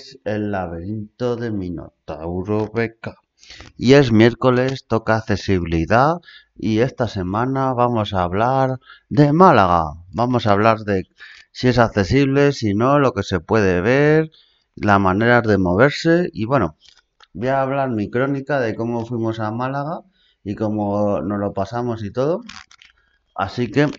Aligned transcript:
es 0.00 0.18
el 0.24 0.50
laberinto 0.50 1.36
de 1.36 1.50
Minotauro 1.50 2.70
Beca. 2.72 3.16
Y 3.76 3.92
es 3.92 4.12
miércoles, 4.12 4.86
toca 4.86 5.16
accesibilidad 5.16 6.14
y 6.56 6.78
esta 6.78 7.06
semana 7.06 7.74
vamos 7.74 8.14
a 8.14 8.22
hablar 8.22 8.78
de 9.10 9.34
Málaga. 9.34 9.84
Vamos 10.12 10.46
a 10.46 10.52
hablar 10.52 10.78
de 10.80 11.04
si 11.52 11.68
es 11.68 11.78
accesible, 11.78 12.52
si 12.52 12.72
no, 12.72 12.98
lo 12.98 13.12
que 13.12 13.22
se 13.22 13.40
puede 13.40 13.82
ver, 13.82 14.30
las 14.74 15.00
maneras 15.00 15.42
de 15.42 15.58
moverse 15.58 16.30
y 16.32 16.46
bueno, 16.46 16.78
voy 17.34 17.48
a 17.48 17.60
hablar 17.60 17.90
mi 17.90 18.08
crónica 18.08 18.58
de 18.58 18.74
cómo 18.74 19.04
fuimos 19.04 19.38
a 19.38 19.50
Málaga 19.50 20.00
y 20.44 20.54
cómo 20.54 21.20
nos 21.20 21.38
lo 21.38 21.52
pasamos 21.52 22.02
y 22.04 22.10
todo. 22.10 22.40
Así 23.34 23.70
que 23.70 23.90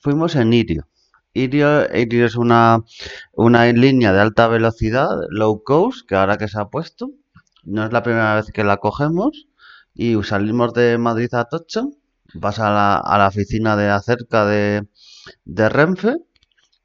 fuimos 0.00 0.34
en 0.34 0.54
Irio. 0.54 0.86
Irio 1.34 1.88
es 1.90 2.36
una, 2.36 2.82
una 3.32 3.66
línea 3.72 4.12
de 4.12 4.20
alta 4.20 4.48
velocidad, 4.48 5.08
low 5.30 5.62
cost, 5.62 6.06
que 6.06 6.14
ahora 6.14 6.36
que 6.36 6.48
se 6.48 6.60
ha 6.60 6.66
puesto, 6.66 7.10
no 7.64 7.84
es 7.84 7.92
la 7.92 8.02
primera 8.02 8.34
vez 8.36 8.50
que 8.52 8.64
la 8.64 8.76
cogemos 8.78 9.46
y 9.94 10.22
salimos 10.22 10.74
de 10.74 10.98
Madrid 10.98 11.32
a 11.34 11.44
Tocha, 11.44 11.82
vas 12.34 12.58
a 12.58 12.70
la, 12.70 12.96
a 12.96 13.18
la 13.18 13.28
oficina 13.28 13.76
de 13.76 13.88
acerca 13.88 14.44
de, 14.46 14.88
de 15.44 15.68
Renfe 15.68 16.16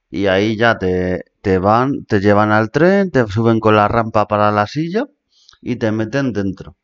y 0.09 0.27
ahí 0.27 0.55
ya 0.57 0.77
te, 0.77 1.25
te 1.41 1.57
van, 1.57 2.05
te 2.05 2.19
llevan 2.19 2.52
al 2.52 2.71
tren, 2.71 3.11
te 3.11 3.27
suben 3.27 3.59
con 3.59 3.75
la 3.75 3.88
rampa 3.88 4.27
para 4.27 4.52
la 4.52 4.67
silla 4.67 5.07
y 5.61 5.77
te 5.77 5.91
meten 5.91 6.33
dentro. 6.33 6.77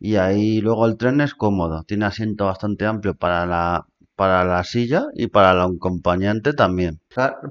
Y 0.00 0.16
ahí 0.16 0.60
luego 0.60 0.86
el 0.86 0.96
tren 0.96 1.20
es 1.20 1.34
cómodo, 1.34 1.82
tiene 1.84 2.06
asiento 2.06 2.46
bastante 2.46 2.86
amplio 2.86 3.14
para 3.16 3.46
la, 3.46 3.86
para 4.18 4.44
la 4.44 4.64
silla 4.64 5.06
y 5.14 5.28
para 5.28 5.52
el 5.52 5.60
acompañante 5.60 6.52
también. 6.52 7.00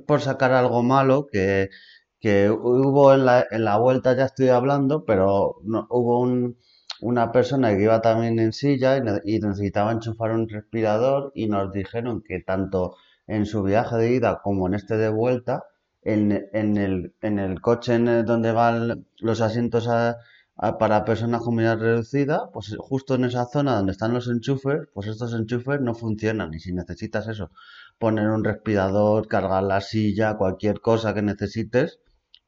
Por 0.06 0.20
sacar 0.20 0.52
algo 0.52 0.84
malo 0.84 1.26
que, 1.32 1.70
que 2.20 2.52
hubo 2.52 3.14
en 3.14 3.26
la, 3.26 3.46
en 3.50 3.64
la 3.64 3.78
vuelta, 3.78 4.18
ya 4.18 4.26
estoy 4.26 4.50
hablando, 4.50 5.06
pero 5.06 5.56
hubo 5.90 6.20
un, 6.20 6.58
una 7.00 7.32
persona 7.32 7.74
que 7.74 7.84
iba 7.84 8.02
también 8.02 8.38
en 8.40 8.52
silla 8.52 8.98
y, 9.24 9.40
necesitaba 9.40 9.94
enchufar 9.94 10.32
un 10.32 10.50
respirador 10.50 11.32
y 11.34 11.48
nos 11.48 11.72
dijeron 11.72 12.22
que 12.22 12.42
tanto 12.42 12.98
en 13.28 13.46
su 13.46 13.64
viaje 13.64 13.96
de 13.96 14.12
ida 14.16 14.42
como 14.44 14.68
en 14.68 14.74
este 14.74 14.98
de 14.98 15.10
vuelta, 15.10 15.64
en, 16.02 16.50
en, 16.52 16.76
el, 16.76 17.16
en 17.22 17.40
el 17.40 17.62
coche 17.62 17.98
donde 18.24 18.52
van 18.52 19.08
los 19.20 19.40
asientos 19.40 19.88
a, 19.88 20.18
para 20.58 21.06
personas 21.06 21.42
con 21.42 21.54
movilidad 21.56 21.80
reducida, 21.80 22.50
pues 22.52 22.76
justo 22.80 23.16
en 23.16 23.26
esa 23.26 23.46
zona 23.46 23.76
donde 23.76 23.92
están 23.92 24.14
los 24.14 24.28
enchufes, 24.28 24.88
pues 24.94 25.08
estos 25.08 25.34
enchufes 25.34 25.82
no 25.82 25.94
funcionan. 25.94 26.54
Y 26.54 26.60
si 26.60 26.74
necesitas 26.74 27.28
eso, 27.28 27.52
poner 28.00 28.30
un 28.30 28.44
respirador, 28.44 29.28
cargar 29.28 29.64
la 29.64 29.82
silla, 29.82 30.36
cualquier 30.38 30.82
cosa 30.82 31.14
que 31.14 31.22
necesites, 31.22 32.00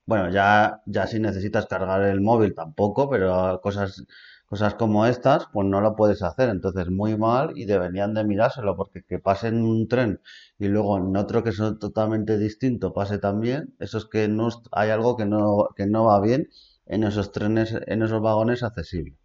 bueno, 0.05 0.31
ya, 0.31 0.81
ya 0.87 1.05
si 1.07 1.19
necesitas 1.19 1.67
cargar 1.67 2.01
el 2.03 2.19
móvil 2.21 2.55
tampoco, 2.55 3.09
pero 3.09 3.61
cosas, 3.61 4.05
cosas 4.47 4.73
como 4.73 5.05
estas, 5.05 5.47
pues 5.53 5.67
no 5.67 5.81
lo 5.81 5.95
puedes 5.95 6.23
hacer. 6.23 6.49
Entonces, 6.49 6.89
muy 6.89 7.15
mal 7.15 7.51
y 7.55 7.65
deberían 7.65 8.15
de 8.15 8.23
mirárselo, 8.23 8.75
porque 8.75 9.03
que 9.03 9.19
pase 9.19 9.49
en 9.49 9.63
un 9.63 9.87
tren 9.87 10.19
y 10.57 10.67
luego 10.67 10.97
en 10.97 11.15
otro 11.15 11.43
que 11.43 11.51
es 11.51 11.57
totalmente 11.79 12.39
distinto 12.39 12.91
pase 12.93 13.19
también, 13.19 13.75
eso 13.79 13.99
es 13.99 14.05
que 14.05 14.27
no, 14.27 14.49
hay 14.71 14.89
algo 14.89 15.15
que 15.15 15.25
no, 15.25 15.67
que 15.75 15.85
no 15.85 16.05
va 16.05 16.19
bien 16.21 16.49
en 16.89 17.03
esos 17.03 17.31
trenes, 17.31 17.73
en 17.85 18.01
esos 18.01 18.21
vagones 18.21 18.63
accesibles. 18.63 19.17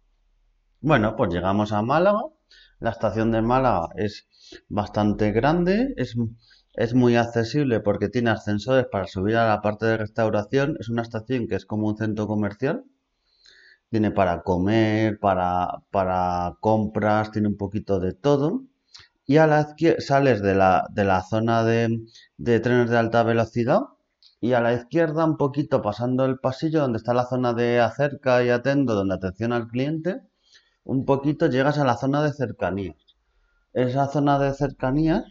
Bueno, 0.81 1.15
pues 1.15 1.33
llegamos 1.33 1.71
a 1.73 1.81
Málaga. 1.81 2.21
La 2.79 2.91
estación 2.91 3.31
de 3.31 3.41
Málaga 3.41 3.89
es 3.95 4.27
bastante 4.69 5.31
grande, 5.31 5.93
es, 5.97 6.15
es 6.73 6.93
muy 6.93 7.15
accesible 7.15 7.79
porque 7.79 8.07
tiene 8.07 8.29
ascensores 8.29 8.85
para 8.91 9.07
subir 9.07 9.35
a 9.37 9.47
la 9.47 9.61
parte 9.61 9.87
de 9.87 9.97
restauración. 9.97 10.77
Es 10.79 10.89
una 10.89 11.01
estación 11.01 11.47
que 11.47 11.55
es 11.55 11.65
como 11.65 11.87
un 11.87 11.97
centro 11.97 12.27
comercial. 12.27 12.83
Tiene 13.89 14.11
para 14.11 14.43
comer, 14.43 15.19
para, 15.19 15.69
para 15.89 16.55
compras, 16.59 17.31
tiene 17.31 17.47
un 17.47 17.57
poquito 17.57 17.99
de 17.99 18.13
todo. 18.13 18.61
Y 19.25 19.37
a 19.37 19.47
la 19.47 19.61
izquierda 19.61 20.01
sales 20.01 20.41
de 20.43 20.53
la, 20.53 20.87
de 20.91 21.03
la 21.03 21.23
zona 21.23 21.63
de, 21.63 21.99
de 22.37 22.59
trenes 22.59 22.91
de 22.91 22.97
alta 22.97 23.23
velocidad 23.23 23.79
y 24.41 24.53
a 24.53 24.61
la 24.61 24.73
izquierda, 24.73 25.25
un 25.25 25.37
poquito 25.37 25.81
pasando 25.81 26.25
el 26.25 26.39
pasillo 26.39 26.81
donde 26.81 26.97
está 26.97 27.13
la 27.13 27.25
zona 27.25 27.53
de 27.53 27.79
acerca 27.79 28.43
y 28.43 28.49
atendo, 28.49 28.95
donde 28.95 29.15
atención 29.15 29.53
al 29.53 29.67
cliente, 29.67 30.21
un 30.83 31.05
poquito 31.05 31.47
llegas 31.47 31.77
a 31.79 31.85
la 31.85 31.97
zona 31.97 32.21
de 32.23 32.33
cercanías. 32.33 32.95
Esa 33.73 34.07
zona 34.07 34.39
de 34.39 34.53
cercanías 34.53 35.23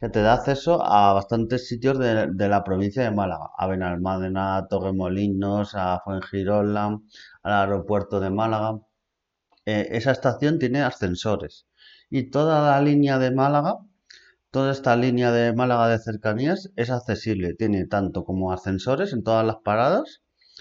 que 0.00 0.08
te 0.08 0.22
da 0.22 0.34
acceso 0.34 0.82
a 0.84 1.12
bastantes 1.12 1.68
sitios 1.68 1.98
de, 1.98 2.48
la 2.48 2.64
provincia 2.64 3.02
de 3.04 3.10
Málaga, 3.10 3.50
a 3.56 3.66
Benalmádena, 3.68 4.56
a 4.56 4.66
Torremolinos, 4.68 5.74
a 5.74 6.00
Fuengirola, 6.04 6.98
al 7.42 7.52
aeropuerto 7.52 8.18
de 8.20 8.30
Málaga. 8.30 8.80
Eh, 9.64 9.88
esa 9.92 10.10
estación 10.10 10.58
tiene 10.58 10.82
ascensores 10.82 11.66
y 12.10 12.30
toda 12.30 12.68
la 12.70 12.80
línea 12.80 13.18
de 13.18 13.30
Málaga 13.30 13.78
Toda 14.52 14.70
esta 14.70 14.94
línea 14.96 15.32
de 15.32 15.54
Málaga 15.54 15.88
de 15.88 15.98
cercanías 15.98 16.70
es 16.76 16.90
accesible, 16.90 17.54
tiene 17.54 17.86
tanto 17.86 18.22
como 18.22 18.52
ascensores 18.52 19.14
en 19.14 19.22
todas 19.22 19.46
las 19.46 19.56
paradas. 19.64 20.20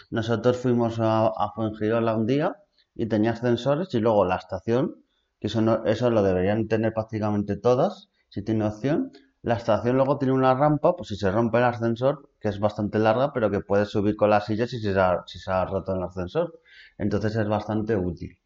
Nosotros 0.09 0.55
fuimos 0.55 1.01
a, 1.01 1.27
a 1.27 1.51
Fuengirola 1.53 2.15
un 2.15 2.25
día 2.25 2.55
y 2.95 3.07
tenía 3.07 3.31
ascensores 3.31 3.93
y 3.93 3.99
luego 3.99 4.23
la 4.23 4.37
estación, 4.37 5.03
que 5.41 5.47
eso, 5.47 5.83
eso 5.83 6.09
lo 6.09 6.23
deberían 6.23 6.69
tener 6.69 6.93
prácticamente 6.93 7.57
todas, 7.57 8.07
si 8.29 8.41
tiene 8.41 8.65
opción. 8.65 9.11
La 9.41 9.55
estación 9.55 9.97
luego 9.97 10.17
tiene 10.17 10.35
una 10.35 10.53
rampa, 10.53 10.95
pues 10.95 11.09
si 11.09 11.17
se 11.17 11.29
rompe 11.29 11.57
el 11.57 11.65
ascensor, 11.65 12.29
que 12.39 12.47
es 12.47 12.61
bastante 12.61 12.97
larga, 12.97 13.33
pero 13.33 13.51
que 13.51 13.59
puedes 13.59 13.89
subir 13.89 14.15
con 14.15 14.29
las 14.29 14.45
sillas 14.45 14.69
si 14.69 14.79
se 14.79 14.97
ha, 14.97 15.21
si 15.25 15.37
se 15.37 15.51
ha 15.51 15.65
roto 15.65 15.93
el 15.93 16.03
ascensor. 16.03 16.61
Entonces 16.97 17.35
es 17.35 17.47
bastante 17.49 17.97
útil. 17.97 18.39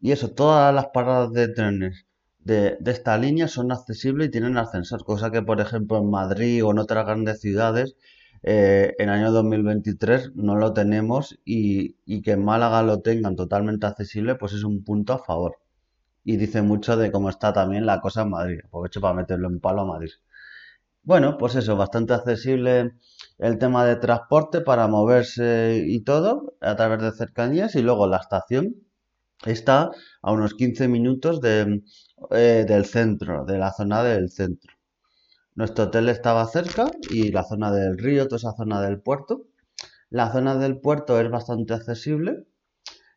Y 0.00 0.10
eso, 0.10 0.32
todas 0.32 0.74
las 0.74 0.88
paradas 0.88 1.30
de 1.30 1.46
trenes 1.54 2.06
de, 2.46 2.78
esta 2.86 3.18
línea 3.18 3.48
son 3.48 3.72
accesibles 3.72 4.28
y 4.28 4.30
tienen 4.30 4.56
ascensor, 4.56 5.04
cosa 5.04 5.30
que 5.30 5.42
por 5.42 5.60
ejemplo 5.60 5.98
en 5.98 6.10
Madrid 6.10 6.64
o 6.64 6.70
en 6.70 6.78
otras 6.78 7.04
grandes 7.04 7.40
ciudades 7.40 7.96
eh, 8.42 8.94
en 8.98 9.08
año 9.08 9.32
2023 9.32 10.32
no 10.36 10.56
lo 10.56 10.72
tenemos 10.72 11.38
y, 11.44 11.96
y, 12.06 12.22
que 12.22 12.32
en 12.32 12.44
Málaga 12.44 12.82
lo 12.82 13.00
tengan 13.00 13.34
totalmente 13.36 13.86
accesible 13.86 14.36
pues 14.36 14.52
es 14.52 14.62
un 14.64 14.84
punto 14.84 15.12
a 15.14 15.18
favor. 15.18 15.56
Y 16.24 16.36
dice 16.36 16.62
mucho 16.62 16.96
de 16.96 17.12
cómo 17.12 17.30
está 17.30 17.52
también 17.52 17.86
la 17.86 18.00
cosa 18.00 18.22
en 18.22 18.30
Madrid. 18.30 18.60
Aprovecho 18.64 19.00
para 19.00 19.14
meterlo 19.14 19.48
en 19.48 19.60
palo 19.60 19.82
a 19.82 19.86
Madrid. 19.86 20.10
Bueno, 21.02 21.38
pues 21.38 21.54
eso, 21.56 21.76
bastante 21.76 22.14
accesible 22.14 22.94
el 23.38 23.58
tema 23.58 23.84
de 23.86 23.96
transporte 23.96 24.60
para 24.60 24.88
moverse 24.88 25.82
y 25.86 26.00
todo 26.02 26.56
a 26.60 26.76
través 26.76 27.00
de 27.02 27.12
cercanías 27.12 27.74
y 27.76 27.82
luego 27.82 28.06
la 28.08 28.18
estación 28.18 28.85
está 29.44 29.90
a 30.22 30.32
unos 30.32 30.54
15 30.54 30.88
minutos 30.88 31.40
de, 31.40 31.82
eh, 32.30 32.64
del 32.66 32.86
centro, 32.86 33.44
de 33.44 33.58
la 33.58 33.72
zona 33.72 34.02
del 34.02 34.30
centro. 34.30 34.72
Nuestro 35.54 35.84
hotel 35.84 36.08
estaba 36.08 36.46
cerca 36.46 36.90
y 37.10 37.30
la 37.32 37.44
zona 37.44 37.72
del 37.72 37.98
río, 37.98 38.26
toda 38.26 38.36
esa 38.36 38.52
zona 38.52 38.80
del 38.82 39.00
puerto. 39.00 39.46
La 40.10 40.32
zona 40.32 40.56
del 40.56 40.78
puerto 40.80 41.20
es 41.20 41.30
bastante 41.30 41.74
accesible. 41.74 42.44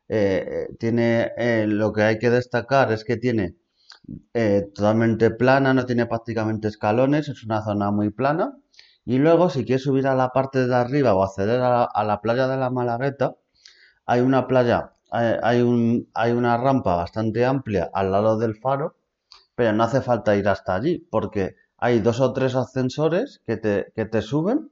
Eh, 0.07 0.67
tiene 0.79 1.31
eh, 1.37 1.65
lo 1.67 1.93
que 1.93 2.03
hay 2.03 2.19
que 2.19 2.29
destacar 2.29 2.91
es 2.91 3.03
que 3.03 3.17
tiene 3.17 3.55
totalmente 4.73 5.29
plana, 5.29 5.73
no 5.73 5.85
tiene 5.85 6.07
prácticamente 6.07 6.67
escalones, 6.67 7.29
es 7.29 7.43
una 7.43 7.63
zona 7.63 7.91
muy 7.91 8.09
plana. 8.09 8.57
Y 9.05 9.17
luego, 9.19 9.49
si 9.49 9.65
quieres 9.65 9.83
subir 9.83 10.07
a 10.07 10.15
la 10.15 10.29
parte 10.29 10.67
de 10.67 10.75
arriba 10.75 11.13
o 11.13 11.23
acceder 11.23 11.59
a 11.61 11.69
la, 11.69 11.83
a 11.83 12.03
la 12.03 12.21
playa 12.21 12.47
de 12.47 12.57
la 12.57 12.69
Malagueta, 12.69 13.35
hay 14.05 14.21
una 14.21 14.47
playa 14.47 14.93
hay, 15.11 15.61
un, 15.61 16.09
hay 16.13 16.31
una 16.31 16.57
rampa 16.57 16.95
bastante 16.95 17.45
amplia 17.45 17.89
al 17.93 18.11
lado 18.11 18.37
del 18.37 18.55
faro, 18.55 18.95
pero 19.55 19.73
no 19.73 19.83
hace 19.83 20.01
falta 20.01 20.35
ir 20.35 20.47
hasta 20.47 20.75
allí, 20.75 20.99
porque 21.11 21.55
hay 21.77 21.99
dos 21.99 22.19
o 22.21 22.33
tres 22.33 22.55
ascensores 22.55 23.41
que 23.45 23.57
te, 23.57 23.91
que 23.95 24.05
te 24.05 24.21
suben 24.21 24.71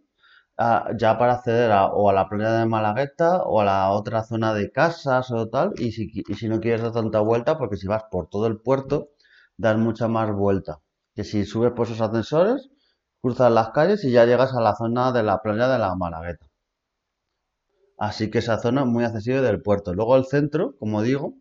ya 0.98 1.18
para 1.18 1.34
acceder 1.36 1.72
a, 1.72 1.88
o 1.88 2.10
a 2.10 2.14
la 2.14 2.28
playa 2.30 2.52
de 2.60 2.66
Malagueta 2.66 3.44
o 3.44 3.62
a 3.62 3.66
la 3.66 3.92
otra 3.92 4.24
zona 4.24 4.54
de 4.54 4.72
casas 4.72 5.32
o 5.32 5.48
tal, 5.50 5.74
y 5.78 5.92
si, 5.92 6.12
y 6.28 6.34
si 6.36 6.48
no 6.50 6.60
quieres 6.60 6.82
dar 6.82 6.92
tanta 6.94 7.20
vuelta, 7.22 7.58
porque 7.58 7.78
si 7.78 7.88
vas 7.88 8.04
por 8.12 8.28
todo 8.30 8.48
el 8.48 8.58
puerto, 8.60 9.10
das 9.58 9.78
mucha 9.78 10.08
más 10.08 10.32
vuelta. 10.34 10.80
Que 11.16 11.24
si 11.24 11.46
subes 11.46 11.72
por 11.74 11.88
esos 11.88 12.02
ascensores, 12.02 12.70
cruzas 13.22 13.52
las 13.52 13.70
calles 13.70 14.04
y 14.04 14.12
ya 14.12 14.26
llegas 14.26 14.54
a 14.56 14.62
la 14.62 14.76
zona 14.76 15.12
de 15.12 15.24
la 15.24 15.42
playa 15.42 15.68
de 15.68 15.80
la 15.80 15.96
Malagueta. 15.96 16.47
Así 17.98 18.30
que 18.30 18.40
esa 18.40 18.60
zona 18.60 18.86
muy 18.86 19.04
accesible 19.04 19.42
del 19.42 19.62
puerto. 19.62 19.94
Luego 19.94 20.16
el 20.18 20.26
centro, 20.26 20.76
como 20.80 21.02
digo, 21.02 21.36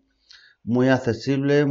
muy 0.64 0.88
accesible, 0.88 1.66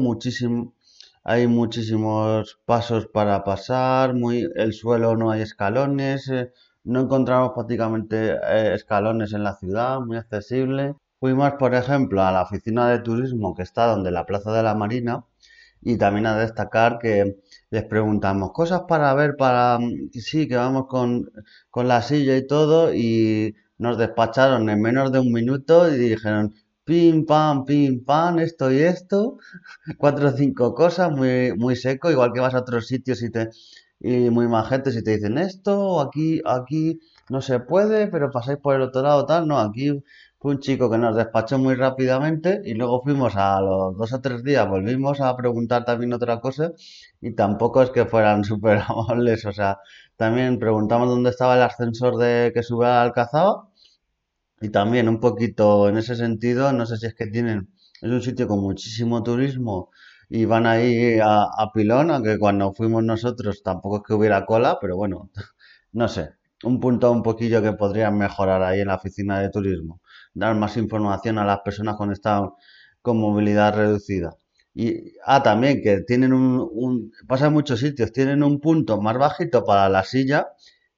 hay 1.23 1.47
muchísimos 1.47 2.59
pasos 2.65 3.07
para 3.07 3.43
pasar, 3.43 4.13
muy, 4.13 4.47
el 4.55 4.73
suelo 4.73 5.15
no 5.17 5.31
hay 5.31 5.41
escalones, 5.41 6.29
eh, 6.29 6.51
no 6.83 7.01
encontramos 7.01 7.51
prácticamente 7.53 8.33
eh, 8.33 8.73
escalones 8.75 9.33
en 9.33 9.43
la 9.43 9.55
ciudad, 9.55 9.99
muy 10.01 10.17
accesible. 10.17 10.95
Fuimos, 11.19 11.53
por 11.53 11.73
ejemplo, 11.73 12.21
a 12.21 12.31
la 12.31 12.43
oficina 12.43 12.89
de 12.89 12.99
turismo 12.99 13.55
que 13.55 13.63
está 13.63 13.87
donde 13.87 14.11
la 14.11 14.25
Plaza 14.25 14.51
de 14.53 14.63
la 14.63 14.75
Marina 14.75 15.25
y 15.81 15.97
también 15.97 16.25
a 16.27 16.37
destacar 16.37 16.99
que 16.99 17.37
les 17.69 17.83
preguntamos 17.85 18.51
cosas 18.53 18.83
para 18.87 19.13
ver, 19.15 19.35
para 19.37 19.79
sí, 20.13 20.47
que 20.47 20.55
vamos 20.55 20.87
con, 20.87 21.31
con 21.69 21.87
la 21.87 22.01
silla 22.01 22.37
y 22.37 22.45
todo 22.47 22.93
y 22.93 23.55
nos 23.77 23.97
despacharon 23.97 24.69
en 24.69 24.81
menos 24.81 25.11
de 25.11 25.19
un 25.19 25.31
minuto 25.31 25.89
y 25.89 25.97
dijeron, 25.97 26.53
pim, 26.83 27.25
pam, 27.25 27.65
pim, 27.65 28.03
pam, 28.05 28.39
esto 28.39 28.71
y 28.71 28.79
esto, 28.79 29.37
cuatro 29.97 30.29
o 30.29 30.31
cinco 30.31 30.73
cosas, 30.73 31.11
muy, 31.11 31.53
muy 31.57 31.75
seco, 31.75 32.11
igual 32.11 32.31
que 32.33 32.39
vas 32.39 32.53
a 32.55 32.59
otros 32.59 32.87
sitios 32.87 33.21
y 33.23 33.31
te 33.31 33.49
y 33.99 34.29
muy 34.29 34.47
gente 34.69 34.91
y 34.91 35.03
te 35.03 35.11
dicen 35.11 35.37
esto, 35.37 36.01
aquí, 36.01 36.41
aquí 36.45 36.99
no 37.29 37.41
se 37.41 37.59
puede, 37.59 38.07
pero 38.07 38.29
pasáis 38.29 38.59
por 38.59 38.75
el 38.75 38.81
otro 38.81 39.01
lado, 39.01 39.25
tal, 39.25 39.47
no, 39.47 39.59
aquí 39.59 40.03
fue 40.45 40.51
un 40.53 40.59
chico 40.59 40.91
que 40.91 40.99
nos 40.99 41.15
despachó 41.15 41.57
muy 41.57 41.73
rápidamente 41.73 42.61
y 42.63 42.75
luego 42.75 43.01
fuimos 43.01 43.35
a 43.35 43.59
los 43.61 43.97
dos 43.97 44.13
o 44.13 44.21
tres 44.21 44.43
días, 44.43 44.69
volvimos 44.69 45.19
a 45.19 45.35
preguntar 45.35 45.85
también 45.85 46.13
otra 46.13 46.39
cosa 46.39 46.71
y 47.19 47.33
tampoco 47.33 47.81
es 47.81 47.89
que 47.89 48.05
fueran 48.05 48.43
súper 48.51 48.77
amables, 48.87 49.43
o 49.47 49.51
sea, 49.51 49.79
también 50.15 50.59
preguntamos 50.59 51.09
dónde 51.09 51.31
estaba 51.31 51.55
el 51.55 51.63
ascensor 51.63 52.17
de 52.17 52.51
que 52.53 52.61
sube 52.61 52.85
al 52.85 53.07
Alcazaba 53.07 53.69
y 54.61 54.69
también 54.69 55.09
un 55.09 55.19
poquito 55.19 55.89
en 55.89 55.97
ese 55.97 56.15
sentido, 56.15 56.71
no 56.73 56.85
sé 56.85 56.97
si 56.97 57.07
es 57.07 57.15
que 57.15 57.27
tienen, 57.27 57.69
es 58.01 58.11
un 58.11 58.21
sitio 58.21 58.47
con 58.47 58.61
muchísimo 58.61 59.23
turismo 59.23 59.91
y 60.29 60.45
van 60.45 60.67
ahí 60.67 61.19
a, 61.19 61.43
a 61.43 61.71
pilón, 61.73 62.11
aunque 62.11 62.39
cuando 62.39 62.73
fuimos 62.73 63.03
nosotros 63.03 63.63
tampoco 63.63 63.97
es 63.97 64.03
que 64.07 64.13
hubiera 64.13 64.45
cola, 64.45 64.77
pero 64.81 64.95
bueno, 64.97 65.31
no 65.93 66.07
sé, 66.07 66.31
un 66.63 66.79
punto 66.79 67.11
un 67.11 67.23
poquillo 67.23 67.61
que 67.61 67.73
podrían 67.73 68.17
mejorar 68.17 68.63
ahí 68.63 68.81
en 68.81 68.87
la 68.87 68.95
oficina 68.95 69.39
de 69.39 69.49
turismo, 69.49 70.01
dar 70.35 70.55
más 70.55 70.77
información 70.77 71.39
a 71.39 71.45
las 71.45 71.61
personas 71.61 71.95
con 71.97 72.11
esta 72.11 72.51
con 73.01 73.17
movilidad 73.19 73.75
reducida. 73.75 74.37
Y, 74.73 75.13
ah, 75.25 75.41
también 75.43 75.81
que 75.81 76.01
tienen 76.01 76.33
un, 76.33 76.69
un, 76.73 77.11
pasa 77.27 77.47
en 77.47 77.53
muchos 77.53 77.79
sitios, 77.79 78.11
tienen 78.11 78.43
un 78.43 78.59
punto 78.59 79.01
más 79.01 79.17
bajito 79.17 79.63
para 79.65 79.89
la 79.89 80.03
silla 80.03 80.47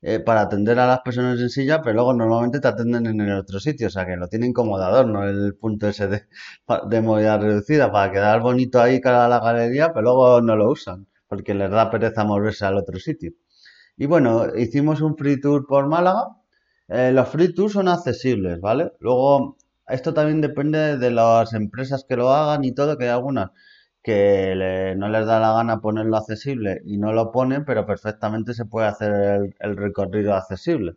eh, 0.01 0.19
para 0.19 0.41
atender 0.41 0.77
a 0.79 0.85
las 0.87 0.99
personas 1.01 1.39
en 1.39 1.49
silla, 1.49 1.81
pero 1.81 1.95
luego 1.95 2.13
normalmente 2.13 2.59
te 2.59 2.67
atenden 2.67 3.07
en 3.07 3.19
el 3.19 3.37
otro 3.37 3.59
sitio, 3.59 3.87
o 3.87 3.89
sea 3.89 4.05
que 4.05 4.15
lo 4.15 4.27
tienen 4.27 4.53
como 4.53 4.77
no 4.77 5.23
el 5.27 5.55
punto 5.55 5.87
ese 5.87 6.07
de, 6.07 6.27
de 6.89 7.01
movilidad 7.01 7.41
reducida, 7.41 7.91
para 7.91 8.11
quedar 8.11 8.41
bonito 8.41 8.79
ahí 8.79 9.01
cara 9.01 9.25
a 9.25 9.29
la 9.29 9.39
galería, 9.39 9.91
pero 9.93 10.03
luego 10.03 10.41
no 10.41 10.55
lo 10.55 10.69
usan, 10.71 11.07
porque 11.27 11.53
les 11.55 11.71
da 11.71 11.89
pereza 11.89 12.23
moverse 12.23 12.65
al 12.65 12.77
otro 12.77 12.99
sitio. 12.99 13.31
Y 13.97 14.05
bueno, 14.05 14.55
hicimos 14.55 15.01
un 15.01 15.17
free 15.17 15.41
tour 15.41 15.65
por 15.67 15.87
Málaga. 15.87 16.27
Eh, 16.89 17.11
los 17.11 17.29
free 17.29 17.53
tours 17.53 17.73
son 17.73 17.87
accesibles, 17.87 18.59
¿vale? 18.61 18.93
Luego, 18.99 19.57
esto 19.87 20.13
también 20.13 20.41
depende 20.41 20.97
de 20.97 21.11
las 21.11 21.53
empresas 21.53 22.05
que 22.07 22.15
lo 22.15 22.31
hagan 22.31 22.63
y 22.63 22.73
todo, 22.73 22.97
que 22.97 23.05
hay 23.05 23.09
algunas 23.11 23.51
que 24.03 24.95
no 24.97 25.09
les 25.09 25.25
da 25.25 25.39
la 25.39 25.53
gana 25.53 25.81
ponerlo 25.81 26.15
accesible 26.17 26.81
y 26.85 26.97
no 26.97 27.11
lo 27.13 27.31
ponen, 27.31 27.65
pero 27.65 27.85
perfectamente 27.85 28.53
se 28.53 28.65
puede 28.65 28.87
hacer 28.87 29.53
el, 29.59 29.77
recorrido 29.77 30.33
accesible. 30.33 30.95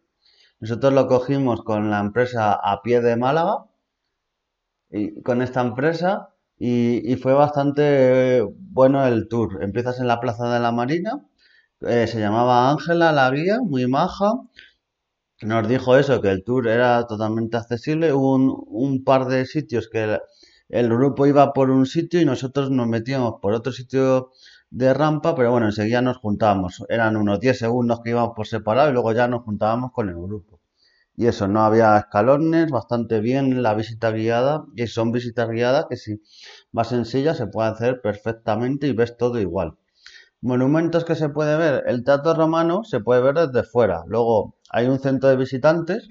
Nosotros 0.61 0.93
lo 0.93 1.09
cogimos 1.09 1.63
con 1.65 1.91
la 1.91 2.01
empresa 2.01 2.53
a 2.53 2.83
pie 2.83 3.01
de 3.01 3.17
Málaga, 3.17 3.65
y 4.91 5.23
con 5.23 5.43
esta 5.43 5.61
empresa, 5.61 6.31
y, 6.59 7.17
fue 7.17 7.33
bastante 7.33 8.43
bueno 8.43 9.07
el 9.07 9.29
tour. 9.29 9.63
Empiezas 9.63 9.99
en 10.01 10.07
la 10.07 10.21
Plaza 10.21 10.53
de 10.53 10.61
la 10.61 10.73
Marina, 10.73 11.27
eh, 11.81 12.07
se 12.07 12.21
llamaba 12.21 12.71
Ángela, 12.71 13.13
la 13.13 13.31
guía, 13.31 13.59
muy 13.61 13.87
maja. 13.89 14.33
Nos 15.43 15.69
dijo 15.69 15.99
eso, 15.99 16.23
que 16.23 16.31
el 16.31 16.45
tour 16.45 16.67
era 16.67 17.07
totalmente 17.07 17.59
accesible. 17.59 18.11
Hubo 18.13 18.35
un, 18.37 18.65
un 18.69 19.05
par 19.05 19.27
de 19.27 19.45
sitios 19.45 19.89
que 19.89 20.19
el 20.71 20.89
grupo 20.89 21.27
iba 21.27 21.53
por 21.53 21.69
un 21.71 21.85
sitio 21.85 22.21
y 22.21 22.25
nosotros 22.25 22.71
nos 22.71 22.87
metíamos 22.89 23.35
por 23.43 23.53
otro 23.53 23.71
sitio 23.73 24.31
de 24.71 24.95
rampa, 24.95 25.35
pero 25.35 25.51
bueno, 25.51 25.67
enseguida 25.67 26.01
nos 26.01 26.17
juntábamos. 26.19 26.85
Eran 26.89 27.17
unos 27.19 27.39
10 27.41 27.59
segundos 27.59 28.01
que 28.03 28.11
íbamos 28.11 28.33
por 28.35 28.47
separado 28.47 28.89
y 28.91 28.93
luego 28.95 29.13
ya 29.13 29.29
nos 29.29 29.43
juntábamos 29.43 29.93
con 29.93 30.09
el 30.09 30.15
grupo. 30.17 30.61
Y 31.17 31.27
eso, 31.29 31.49
no 31.49 31.63
había 31.63 31.99
escalones, 31.99 32.71
bastante 32.71 33.21
bien 33.21 33.63
la 33.63 33.75
visita 33.75 34.13
guiada. 34.13 34.67
Y 34.77 34.87
son 34.89 35.13
visitas 35.13 35.51
guiadas 35.51 35.87
que 35.91 35.97
si 35.97 36.23
vas 36.73 36.93
en 36.93 37.07
silla 37.07 37.35
se 37.35 37.49
puede 37.49 37.71
hacer 37.71 38.03
perfectamente 38.03 38.89
y 38.89 38.95
ves 38.95 39.17
todo 39.19 39.41
igual. 39.41 39.79
Monumentos 40.43 41.05
que 41.05 41.15
se 41.15 41.29
puede 41.29 41.57
ver. 41.57 41.85
El 41.87 42.05
Teatro 42.05 42.35
Romano 42.35 42.85
se 42.85 43.01
puede 43.01 43.23
ver 43.23 43.35
desde 43.35 43.63
fuera. 43.63 44.03
Luego 44.07 44.57
hay 44.71 44.87
un 44.87 44.99
centro 44.99 45.29
de 45.29 45.37
visitantes 45.37 46.09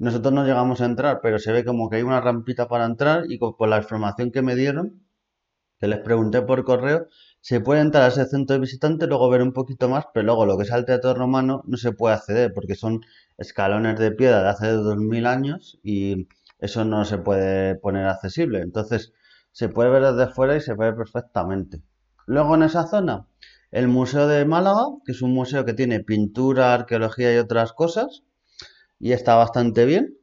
nosotros 0.00 0.32
no 0.32 0.44
llegamos 0.46 0.80
a 0.80 0.86
entrar, 0.86 1.20
pero 1.22 1.38
se 1.38 1.52
ve 1.52 1.62
como 1.62 1.90
que 1.90 1.96
hay 1.96 2.02
una 2.02 2.22
rampita 2.22 2.68
para 2.68 2.86
entrar 2.86 3.24
y 3.28 3.38
por 3.38 3.68
la 3.68 3.76
información 3.76 4.30
que 4.32 4.40
me 4.40 4.56
dieron, 4.56 5.06
que 5.80 5.88
les 5.88 6.00
pregunté 6.00 6.42
por 6.42 6.64
correo, 6.64 7.08
se 7.42 7.60
puede 7.60 7.82
entrar 7.82 8.04
a 8.04 8.08
ese 8.08 8.26
centro 8.26 8.54
de 8.54 8.60
visitantes, 8.60 9.08
luego 9.08 9.30
ver 9.30 9.42
un 9.42 9.52
poquito 9.52 9.90
más, 9.90 10.06
pero 10.14 10.26
luego 10.26 10.46
lo 10.46 10.56
que 10.56 10.64
es 10.64 10.70
el 10.72 10.86
teatro 10.86 11.14
romano 11.14 11.62
no 11.66 11.76
se 11.76 11.92
puede 11.92 12.14
acceder 12.14 12.54
porque 12.54 12.76
son 12.76 13.02
escalones 13.38 13.98
de 13.98 14.12
piedra 14.12 14.42
de 14.42 14.48
hace 14.50 14.68
2000 14.68 15.26
años 15.26 15.78
y 15.82 16.28
eso 16.60 16.84
no 16.86 17.04
se 17.04 17.18
puede 17.18 17.74
poner 17.76 18.06
accesible. 18.06 18.60
Entonces 18.62 19.12
se 19.52 19.68
puede 19.68 19.90
ver 19.90 20.02
desde 20.14 20.32
fuera 20.32 20.56
y 20.56 20.62
se 20.62 20.74
ve 20.74 20.94
perfectamente. 20.94 21.82
Luego 22.30 22.54
en 22.54 22.62
esa 22.62 22.86
zona, 22.86 23.26
el 23.72 23.88
Museo 23.88 24.28
de 24.28 24.44
Málaga, 24.44 24.86
que 25.04 25.10
es 25.10 25.20
un 25.20 25.34
museo 25.34 25.64
que 25.64 25.74
tiene 25.74 25.98
pintura, 25.98 26.72
arqueología 26.72 27.34
y 27.34 27.38
otras 27.38 27.72
cosas 27.72 28.22
y 29.00 29.10
está 29.10 29.34
bastante 29.34 29.84
bien. 29.84 30.16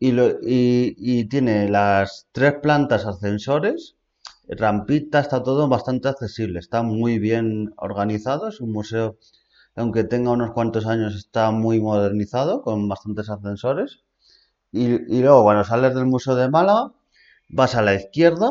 Y, 0.00 1.24
tiene 1.28 1.68
las 1.68 2.26
tres 2.32 2.54
plantas 2.60 3.06
ascensores, 3.06 3.94
rampita, 4.48 5.20
está 5.20 5.40
todo 5.44 5.68
bastante 5.68 6.08
accesible, 6.08 6.58
está 6.58 6.82
muy 6.82 7.20
bien 7.20 7.72
organizado, 7.76 8.48
es 8.48 8.60
un 8.60 8.72
museo, 8.72 9.16
aunque 9.76 10.02
tenga 10.02 10.32
unos 10.32 10.50
cuantos 10.50 10.84
años, 10.84 11.14
está 11.14 11.52
muy 11.52 11.80
modernizado, 11.80 12.60
con 12.62 12.88
bastantes 12.88 13.30
ascensores. 13.30 14.00
Y, 14.72 14.86
y 15.16 15.20
luego 15.22 15.44
cuando 15.44 15.62
sales 15.62 15.94
del 15.94 16.06
Museo 16.06 16.34
de 16.34 16.50
Málaga, 16.50 16.92
vas 17.48 17.76
a 17.76 17.82
la 17.82 17.94
izquierda 17.94 18.50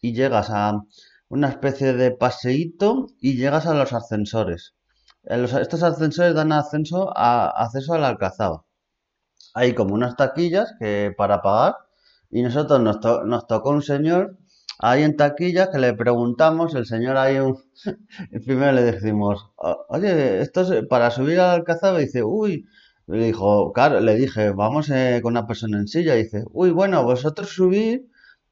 y 0.00 0.12
llegas 0.12 0.50
a 0.50 0.84
una 1.28 1.48
especie 1.48 1.92
de 1.94 2.10
paseíto 2.12 3.08
y 3.20 3.36
llegas 3.36 3.66
a 3.66 3.74
los 3.74 3.92
ascensores. 3.92 4.74
estos 5.22 5.82
ascensores 5.82 6.34
dan 6.34 6.52
ascenso 6.52 7.12
a, 7.16 7.48
acceso 7.64 7.94
al 7.94 8.04
Alcazaba 8.04 8.66
hay 9.56 9.74
como 9.74 9.94
unas 9.94 10.16
taquillas 10.16 10.74
que 10.78 11.14
para 11.16 11.40
pagar 11.40 11.76
y 12.30 12.42
nosotros 12.42 12.78
nos, 12.80 12.98
nos 13.24 13.46
tocó 13.46 13.70
un 13.70 13.80
señor 13.82 14.36
ahí 14.78 15.02
en 15.02 15.16
taquillas 15.16 15.70
que 15.70 15.78
le 15.78 15.94
preguntamos, 15.94 16.74
el 16.74 16.84
señor 16.84 17.16
ahí 17.16 17.38
un, 17.38 17.56
primero 18.44 18.72
le 18.72 18.82
decimos, 18.82 19.50
oye, 19.88 20.42
esto 20.42 20.60
es 20.60 20.86
para 20.86 21.10
subir 21.10 21.40
al 21.40 21.60
Alcazaba, 21.60 22.02
y 22.02 22.04
dice, 22.04 22.22
uy, 22.22 22.66
le 23.06 23.24
dijo, 23.24 23.72
claro, 23.72 24.00
le 24.00 24.16
dije, 24.16 24.50
vamos 24.50 24.90
eh, 24.90 25.20
con 25.22 25.32
una 25.32 25.46
persona 25.46 25.78
en 25.78 25.88
silla, 25.88 26.16
y 26.16 26.24
dice, 26.24 26.44
uy, 26.52 26.70
bueno, 26.70 27.02
vosotros 27.04 27.48
subid, 27.48 28.00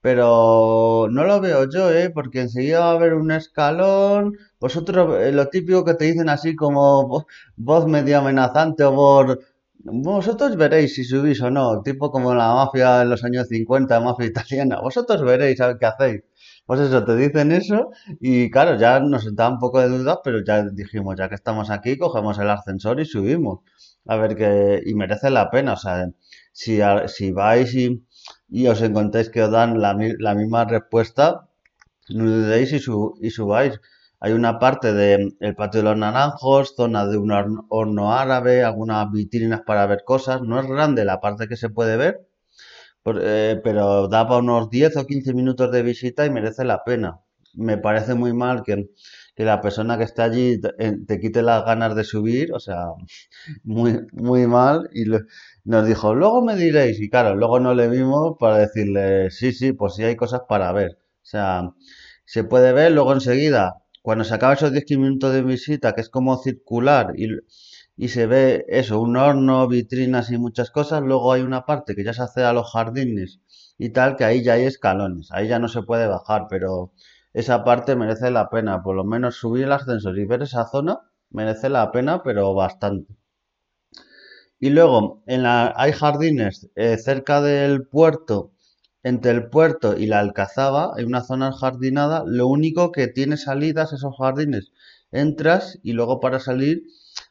pero 0.05 1.09
no 1.11 1.25
lo 1.25 1.41
veo 1.41 1.67
yo, 1.71 1.91
¿eh? 1.91 2.11
Porque 2.11 2.43
enseguida 2.43 2.81
va 2.81 2.91
a 2.91 2.93
haber 2.93 3.15
un 3.15 3.31
escalón. 3.33 4.37
Vosotros, 4.61 5.19
eh, 5.19 5.33
lo 5.33 5.49
típico 5.49 5.83
que 5.83 5.95
te 5.95 6.05
dicen 6.05 6.29
así 6.29 6.55
como 6.55 7.25
voz, 7.57 7.87
medio 7.87 8.19
amenazante 8.19 8.85
o 8.85 8.93
voz 8.93 9.39
vosotros 9.85 10.57
veréis 10.57 10.95
si 10.95 11.05
subís 11.05 11.41
o 11.43 11.51
no, 11.51 11.81
tipo 11.83 12.11
como 12.11 12.35
la 12.35 12.49
mafia 12.55 13.03
en 13.03 13.11
los 13.11 13.25
años 13.25 13.49
50, 13.49 14.01
mafia 14.01 14.27
italiana. 14.27 14.81
Vosotros 14.83 15.23
veréis 15.23 15.61
a 15.63 15.69
ver 15.69 15.79
qué 15.79 15.87
hacéis. 15.87 16.23
Pues 16.67 16.81
eso, 16.81 17.05
te 17.05 17.17
dicen 17.17 17.53
eso 17.53 17.91
y 18.21 18.51
claro, 18.51 18.79
ya 18.79 19.01
nos 19.01 19.35
da 19.35 19.49
un 19.49 19.59
poco 19.59 19.81
de 19.81 19.89
duda, 19.89 20.21
pero 20.23 20.45
ya 20.45 20.65
dijimos, 20.65 21.17
ya 21.19 21.29
que 21.31 21.35
estamos 21.35 21.71
aquí, 21.71 21.97
cogemos 21.99 22.39
el 22.39 22.51
ascensor 22.51 23.01
y 23.01 23.07
subimos. 23.07 23.61
A 24.07 24.17
ver 24.17 24.37
qué... 24.37 24.83
Y 24.85 24.95
merece 24.95 25.31
la 25.31 25.51
pena, 25.51 25.75
o 25.75 25.77
sea, 25.77 26.11
si, 26.53 26.81
si 27.07 27.33
vais 27.33 27.75
y, 27.75 28.05
y 28.59 28.69
os 28.73 28.81
encontráis 28.89 29.29
que 29.33 29.43
os 29.47 29.51
dan 29.51 29.71
la, 29.85 29.95
misma 30.41 30.61
respuesta, 30.77 31.25
no 32.17 32.25
dudéis 32.35 32.71
y, 32.73 32.81
y 33.27 33.31
subáis. 33.31 33.81
Hay 34.21 34.33
una 34.33 34.61
parte 34.61 34.93
del 34.93 35.55
patio 35.57 35.81
de 35.81 35.89
los 35.89 35.99
naranjos, 35.99 36.75
zona 36.77 37.05
de 37.05 37.17
un 37.19 37.33
horno, 37.69 38.13
árabe, 38.13 38.63
algunas 38.63 39.11
vitrinas 39.11 39.63
para 39.67 39.87
ver 39.87 40.05
cosas. 40.05 40.41
No 40.41 40.61
es 40.61 40.67
grande 40.69 41.05
la 41.05 41.21
parte 41.21 41.49
que 41.49 41.57
se 41.57 41.69
puede 41.69 41.97
ver, 41.97 42.29
eh, 43.21 43.61
pero 43.65 44.07
da 44.07 44.29
para 44.29 44.39
unos 44.39 44.71
10 44.71 44.99
o 44.99 45.05
15 45.05 45.35
minutos 45.35 45.73
de 45.73 45.83
visita 45.83 46.25
y 46.25 46.31
merece 46.31 46.65
la 46.65 46.85
pena. 46.85 47.21
Me 47.55 47.77
parece 47.77 48.15
muy 48.15 48.33
mal 48.33 48.63
que, 48.63 48.89
la 49.37 49.61
persona 49.61 49.99
que 49.99 50.05
está 50.05 50.25
allí 50.25 50.61
eh, 50.79 50.97
te, 51.07 51.19
quite 51.21 51.43
las 51.43 51.65
ganas 51.65 51.97
de 51.97 52.05
subir, 52.05 52.53
o 52.53 52.61
sea, 52.61 52.87
muy, 53.65 54.07
muy 54.13 54.47
mal. 54.47 54.89
Y 54.95 55.05
nos 55.65 55.87
dijo, 55.87 56.15
luego 56.15 56.43
me 56.43 56.57
diréis, 56.57 57.01
y 57.01 57.11
claro, 57.11 57.35
luego 57.35 57.59
no 57.61 57.75
le 57.75 57.89
vimos 57.89 58.37
para 58.39 58.59
decirle, 58.59 59.31
sí, 59.31 59.53
sí, 59.53 59.73
pues 59.73 59.95
sí 59.95 60.05
hay 60.05 60.17
cosas 60.17 60.43
para 60.49 60.71
ver. 60.73 60.99
O 61.23 61.27
sea, 61.27 61.71
se 62.25 62.45
puede 62.45 62.73
ver, 62.73 62.93
luego 62.93 63.13
enseguida 63.13 63.81
cuando 64.03 64.25
se 64.25 64.35
acaba 64.35 64.53
esos 64.53 64.71
10 64.73 64.85
minutos 64.99 65.33
de 65.33 65.43
visita, 65.43 65.95
que 65.95 66.03
es 66.03 66.11
como 66.11 66.37
circular 66.37 67.15
y, 67.17 67.29
y 67.97 68.09
se 68.09 68.27
ve 68.27 68.65
eso, 68.69 69.01
un 69.01 69.17
horno, 69.17 69.67
vitrinas 69.69 70.31
y 70.31 70.37
muchas 70.39 70.71
cosas, 70.71 71.03
luego 71.03 71.33
hay 71.33 71.43
una 71.43 71.65
parte 71.65 71.95
que 71.95 72.05
ya 72.05 72.13
se 72.13 72.23
hace 72.23 72.43
a 72.45 72.53
los 72.53 72.71
jardines 72.71 73.41
y 73.79 73.91
tal, 73.91 74.17
que 74.17 74.25
ahí 74.25 74.43
ya 74.43 74.55
hay 74.55 74.65
escalones, 74.65 75.29
ahí 75.33 75.49
ya 75.49 75.59
no 75.59 75.69
se 75.69 75.83
puede 75.83 76.07
bajar, 76.07 76.47
pero 76.51 76.93
esa 77.35 77.65
parte 77.65 77.97
merece 77.97 78.31
la 78.31 78.49
pena, 78.49 78.83
por 78.83 78.97
lo 78.97 79.05
menos 79.05 79.37
subir 79.37 79.65
el 79.65 79.73
ascensor 79.73 80.19
y 80.19 80.25
ver 80.25 80.43
esa 80.43 80.67
zona 80.67 81.01
merece 81.31 81.69
la 81.69 81.93
pena, 81.93 82.23
pero 82.23 82.55
bastante. 82.55 83.15
Y 84.59 84.71
luego 84.71 85.23
en 85.27 85.43
la, 85.43 85.75
hay 85.77 85.93
jardines 85.93 86.71
eh, 86.77 86.97
cerca 86.97 87.43
del 87.43 87.87
puerto, 87.87 88.53
entre 89.03 89.33
el 89.33 89.51
puerto 89.51 89.99
y 89.99 90.07
la 90.07 90.21
Alcazaba, 90.21 90.93
hay 90.97 91.05
una 91.05 91.23
zona 91.23 91.53
jardinada. 91.53 92.23
Lo 92.27 92.47
único 92.47 92.91
que 92.91 93.09
tiene 93.09 93.37
salidas 93.37 93.93
esos 93.93 94.17
jardines. 94.17 94.73
Entras 95.13 95.79
y 95.83 95.93
luego 95.93 96.21
para 96.21 96.41
salir 96.41 96.85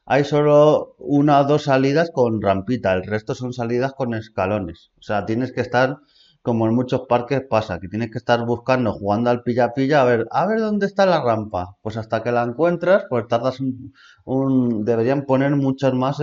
hay 0.06 0.26
solo 0.26 0.96
una 1.00 1.40
o 1.42 1.46
dos 1.46 1.64
salidas 1.64 2.12
con 2.12 2.42
rampita, 2.42 2.94
el 2.94 3.04
resto 3.04 3.36
son 3.36 3.54
salidas 3.54 3.94
con 3.94 4.14
escalones. 4.14 4.92
O 5.00 5.02
sea, 5.02 5.26
tienes 5.26 5.52
que 5.54 5.62
estar 5.62 6.00
como 6.44 6.68
en 6.68 6.76
muchos 6.76 7.04
parques 7.08 7.42
pasa, 7.50 7.80
que 7.80 7.88
tienes 7.88 8.12
que 8.12 8.18
estar 8.18 8.46
buscando, 8.46 8.92
jugando 8.94 9.30
al 9.30 9.44
pilla-pilla, 9.44 10.02
a 10.02 10.06
ver, 10.06 10.28
a 10.30 10.46
ver 10.46 10.60
dónde 10.60 10.86
está 10.86 11.06
la 11.06 11.24
rampa. 11.24 11.78
Pues 11.82 11.96
hasta 11.98 12.22
que 12.22 12.34
la 12.34 12.44
encuentras, 12.44 13.06
pues 13.10 13.28
tardas 13.30 13.60
un, 14.26 14.86
deberían 14.86 15.26
poner 15.26 15.56
muchos 15.56 15.94
más 15.94 16.22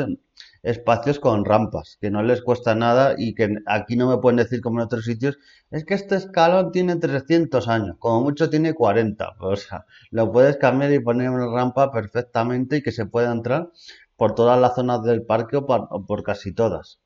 espacios 0.63 1.19
con 1.21 1.47
rampas, 1.47 1.97
que 2.03 2.11
no 2.11 2.23
les 2.23 2.43
cuesta 2.43 2.75
nada 2.75 3.15
y 3.17 3.35
que 3.35 3.49
aquí 3.67 3.97
no 3.97 4.11
me 4.11 4.19
pueden 4.19 4.37
decir 4.37 4.61
como 4.61 4.79
en 4.81 4.85
otros 4.85 5.07
sitios, 5.07 5.39
es 5.71 5.87
que 5.87 5.95
este 5.95 6.17
escalón 6.17 6.71
tiene 6.71 6.97
300 6.97 7.67
años, 7.69 7.97
como 7.99 8.21
mucho 8.21 8.51
tiene 8.51 8.75
40. 8.75 9.37
o 9.41 9.57
sea, 9.57 9.87
lo 10.11 10.31
puedes 10.31 10.59
cambiar 10.59 10.93
y 10.93 11.01
poner 11.01 11.31
una 11.31 11.47
rampa 11.47 11.91
perfectamente 11.91 12.77
y 12.77 12.83
que 12.83 12.93
se 12.93 13.07
pueda 13.07 13.33
entrar 13.33 13.71
por 14.17 14.35
todas 14.35 14.61
las 14.61 14.75
zonas 14.75 15.03
del 15.03 15.25
parque 15.25 15.57
o 15.57 15.67
por 16.07 16.23
casi 16.23 16.53
todas. 16.53 17.01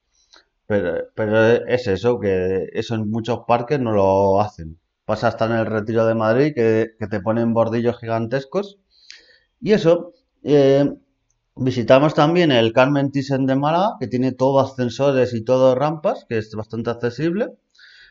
Pero, 0.66 1.09
pero 1.14 1.47
es 1.66 1.87
eso, 1.87 2.18
que 2.18 2.68
eso 2.73 2.94
en 2.94 3.11
muchos 3.11 3.40
parques 3.47 3.80
no 3.80 3.92
lo 3.92 4.40
hacen. 4.40 4.78
Pasa 5.04 5.28
hasta 5.28 5.47
en 5.47 5.52
el 5.52 5.66
Retiro 5.66 6.06
de 6.06 6.14
Madrid 6.14 6.54
que, 6.54 6.97
te 7.11 7.21
ponen 7.21 7.52
bordillos 7.52 7.99
gigantescos. 7.99 8.78
Y 9.61 9.73
eso, 9.73 10.12
eh, 10.42 10.90
visitamos 11.56 12.14
también 12.14 12.52
el 12.52 12.73
Carmen 12.73 13.11
Thyssen 13.12 13.47
de 13.47 13.56
Málaga, 13.56 13.97
que 14.00 14.09
tiene 14.09 14.33
todo 14.33 14.61
ascensores 14.61 15.35
y 15.35 15.44
todo 15.44 15.75
rampas, 15.75 16.25
que 16.28 16.38
es 16.38 16.54
bastante 16.54 16.90
accesible. 16.90 17.50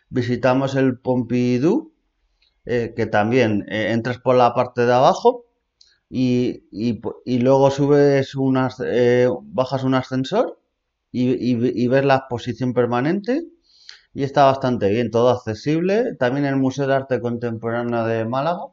Visitamos 0.09 0.75
el 0.75 0.99
Pompidou, 0.99 1.93
eh, 2.65 2.93
que 2.95 3.07
también 3.07 3.65
eh, 3.69 3.91
entras 3.91 4.19
por 4.19 4.35
la 4.35 4.53
parte 4.53 4.85
de 4.85 4.93
abajo 4.93 5.45
y, 6.09 6.65
y, 6.71 7.39
luego 7.39 7.71
subes 7.71 8.35
unas, 8.35 8.77
bajas 9.41 9.83
un 9.83 9.95
ascensor 9.95 10.59
y, 11.13 11.87
ver 11.87 12.05
la 12.05 12.15
exposición 12.15 12.73
permanente 12.73 13.45
y 14.13 14.23
está 14.23 14.45
bastante 14.45 14.89
bien, 14.89 15.11
todo 15.11 15.29
accesible. 15.29 16.15
También 16.15 16.45
el 16.45 16.57
Museo 16.57 16.87
de 16.87 16.95
Arte 16.95 17.21
Contemporáneo 17.21 18.05
de 18.05 18.25
Málaga, 18.25 18.67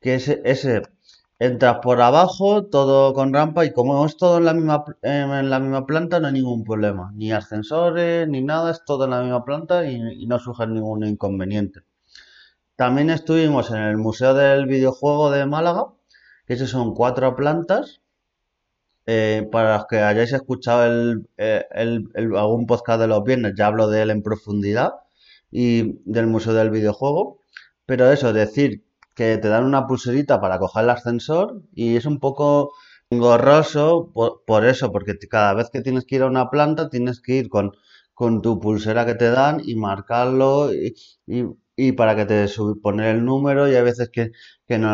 que 0.00 0.14
ese, 0.16 0.42
ese 0.44 0.82
entras 1.38 1.78
por 1.82 2.00
abajo, 2.00 2.66
todo 2.66 3.14
con 3.14 3.32
rampa 3.32 3.64
y 3.64 3.72
como 3.72 4.04
es 4.06 4.16
todo 4.16 4.38
en 4.38 4.44
la 4.44 4.54
misma, 4.54 4.84
en 5.02 5.50
la 5.50 5.58
misma 5.60 5.86
planta 5.86 6.20
no 6.20 6.28
hay 6.28 6.34
ningún 6.34 6.62
problema, 6.64 7.10
ni 7.14 7.32
ascensores 7.32 8.28
ni 8.28 8.42
nada, 8.42 8.70
es 8.70 8.84
todo 8.84 9.04
en 9.04 9.10
la 9.10 9.22
misma 9.22 9.44
planta 9.44 9.90
y, 9.90 10.26
no 10.26 10.38
surge 10.38 10.66
ningún 10.66 11.04
inconveniente. 11.04 11.80
También 12.76 13.10
estuvimos 13.10 13.70
en 13.70 13.78
el 13.78 13.96
Museo 13.96 14.34
del 14.34 14.66
Videojuego 14.66 15.30
de 15.30 15.46
Málaga, 15.46 15.86
que 16.46 16.56
son 16.56 16.94
cuatro 16.94 17.34
plantas 17.34 18.01
eh, 19.06 19.48
para 19.50 19.76
los 19.78 19.86
que 19.86 19.98
hayáis 20.00 20.32
escuchado 20.32 20.86
el, 20.86 21.28
eh, 21.36 21.64
algún 22.14 22.66
podcast 22.66 23.00
de 23.00 23.08
los 23.08 23.24
viernes, 23.24 23.54
ya 23.56 23.66
hablo 23.66 23.88
de 23.88 24.02
él 24.02 24.10
en 24.10 24.22
profundidad 24.22 24.92
y 25.50 26.00
del 26.04 26.26
Museo 26.26 26.54
del 26.54 26.70
Videojuego. 26.70 27.40
Pero 27.86 28.10
eso, 28.12 28.32
decir 28.32 28.84
que 29.14 29.38
te 29.38 29.48
dan 29.48 29.64
una 29.64 29.86
pulserita 29.86 30.40
para 30.40 30.58
coger 30.58 30.84
el 30.84 30.90
ascensor 30.90 31.62
y 31.74 31.96
es 31.96 32.06
un 32.06 32.18
poco 32.20 32.72
engorroso 33.10 34.10
por, 34.12 34.64
eso, 34.64 34.92
porque 34.92 35.18
cada 35.18 35.54
vez 35.54 35.70
que 35.70 35.82
tienes 35.82 36.06
que 36.06 36.16
ir 36.16 36.22
a 36.22 36.26
una 36.26 36.50
planta 36.50 36.88
tienes 36.88 37.20
que 37.20 37.34
ir 37.34 37.48
con, 37.48 37.72
tu 38.42 38.60
pulsera 38.60 39.04
que 39.04 39.14
te 39.16 39.30
dan 39.30 39.60
y 39.64 39.74
marcarlo 39.74 40.72
y 40.72 40.94
para 41.96 42.14
que 42.16 42.26
te 42.26 42.48
suba, 42.48 42.74
poner 42.82 43.16
el 43.16 43.24
número 43.24 43.68
y 43.68 43.74
hay 43.74 43.82
veces 43.82 44.10
que, 44.10 44.30
que 44.66 44.78
no 44.78 44.88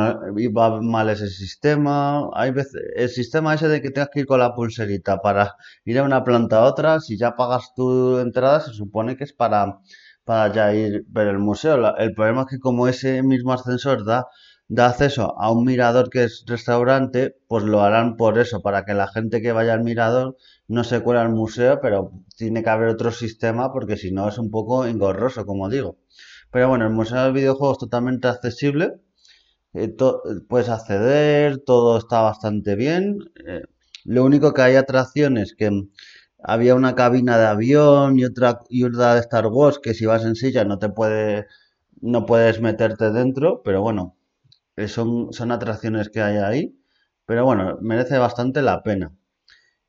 va 0.56 0.80
mal 0.80 1.08
ese 1.10 1.28
sistema. 1.28 2.28
Hay 2.34 2.50
veces, 2.52 2.80
el 2.96 3.08
sistema 3.08 3.54
ese 3.54 3.68
de 3.68 3.80
que 3.82 3.90
tengas 3.90 4.10
que 4.12 4.20
ir 4.20 4.26
con 4.26 4.40
la 4.40 4.54
pulserita 4.54 5.18
para 5.20 5.54
ir 5.84 5.98
a 5.98 6.04
una 6.04 6.24
planta 6.24 6.58
a 6.58 6.64
otra, 6.64 7.00
si 7.00 7.16
ya 7.18 7.36
pagas 7.36 7.72
tu 7.74 8.18
entrada, 8.18 8.60
se 8.60 8.72
supone 8.72 9.16
que 9.16 9.24
es 9.24 9.32
para, 9.32 9.78
para 10.24 10.52
ya 10.52 10.74
ir 10.74 11.04
ver 11.08 11.28
el 11.28 11.38
museo. 11.38 11.96
el 11.96 12.14
problema 12.14 12.42
es 12.42 12.48
que 12.48 12.58
como 12.58 12.88
ese 12.88 13.22
mismo 13.22 13.52
ascensor 13.52 14.04
da, 14.04 14.26
da 14.68 14.86
acceso 14.88 15.34
a 15.38 15.50
un 15.50 15.64
mirador 15.64 16.10
que 16.10 16.24
es 16.24 16.44
restaurante, 16.46 17.36
pues 17.48 17.64
lo 17.64 17.82
harán 17.82 18.16
por 18.16 18.38
eso, 18.38 18.60
para 18.62 18.84
que 18.84 18.94
la 18.94 19.08
gente 19.08 19.40
que 19.42 19.52
vaya 19.52 19.72
al 19.74 19.82
mirador 19.84 20.36
no 20.68 20.84
se 20.84 21.00
cuela 21.02 21.22
al 21.22 21.30
museo, 21.30 21.80
pero 21.80 22.12
tiene 22.36 22.62
que 22.62 22.70
haber 22.70 22.88
otro 22.88 23.10
sistema 23.10 23.72
porque 23.72 23.96
si 23.96 24.12
no 24.12 24.28
es 24.28 24.38
un 24.38 24.50
poco 24.50 24.84
engorroso, 24.86 25.46
como 25.46 25.68
digo. 25.68 25.96
Pero 26.50 26.68
bueno, 26.68 26.86
el 26.86 26.92
Museo 26.92 27.22
del 27.24 27.32
Videojuego 27.32 27.72
es 27.72 27.78
totalmente 27.78 28.28
accesible. 28.28 29.00
Eh, 29.74 29.94
puedes 30.48 30.68
acceder, 30.68 31.58
todo 31.64 31.98
está 31.98 32.22
bastante 32.22 32.74
bien. 32.76 33.18
Eh, 33.46 33.62
lo 34.04 34.24
único 34.24 34.54
que 34.54 34.62
hay 34.62 34.76
atracciones 34.76 35.54
que 35.56 35.70
había 36.42 36.74
una 36.74 36.94
cabina 36.94 37.38
de 37.38 37.46
avión 37.46 38.18
y 38.18 38.24
otra 38.24 38.60
y 38.70 38.82
de 38.88 39.18
Star 39.20 39.46
Wars 39.48 39.78
que 39.82 39.94
si 39.94 40.06
vas 40.06 40.24
en 40.24 40.36
silla 40.36 40.64
no 40.64 40.78
te 40.78 40.88
puede 40.88 41.46
no 42.00 42.26
puedes 42.26 42.60
meterte 42.60 43.10
dentro, 43.10 43.62
pero 43.64 43.82
bueno, 43.82 44.16
eh, 44.76 44.88
son, 44.88 45.32
son 45.32 45.52
atracciones 45.52 46.10
que 46.10 46.22
hay 46.22 46.38
ahí. 46.38 46.80
Pero 47.26 47.44
bueno, 47.44 47.78
merece 47.82 48.18
bastante 48.18 48.62
la 48.62 48.82
pena. 48.82 49.12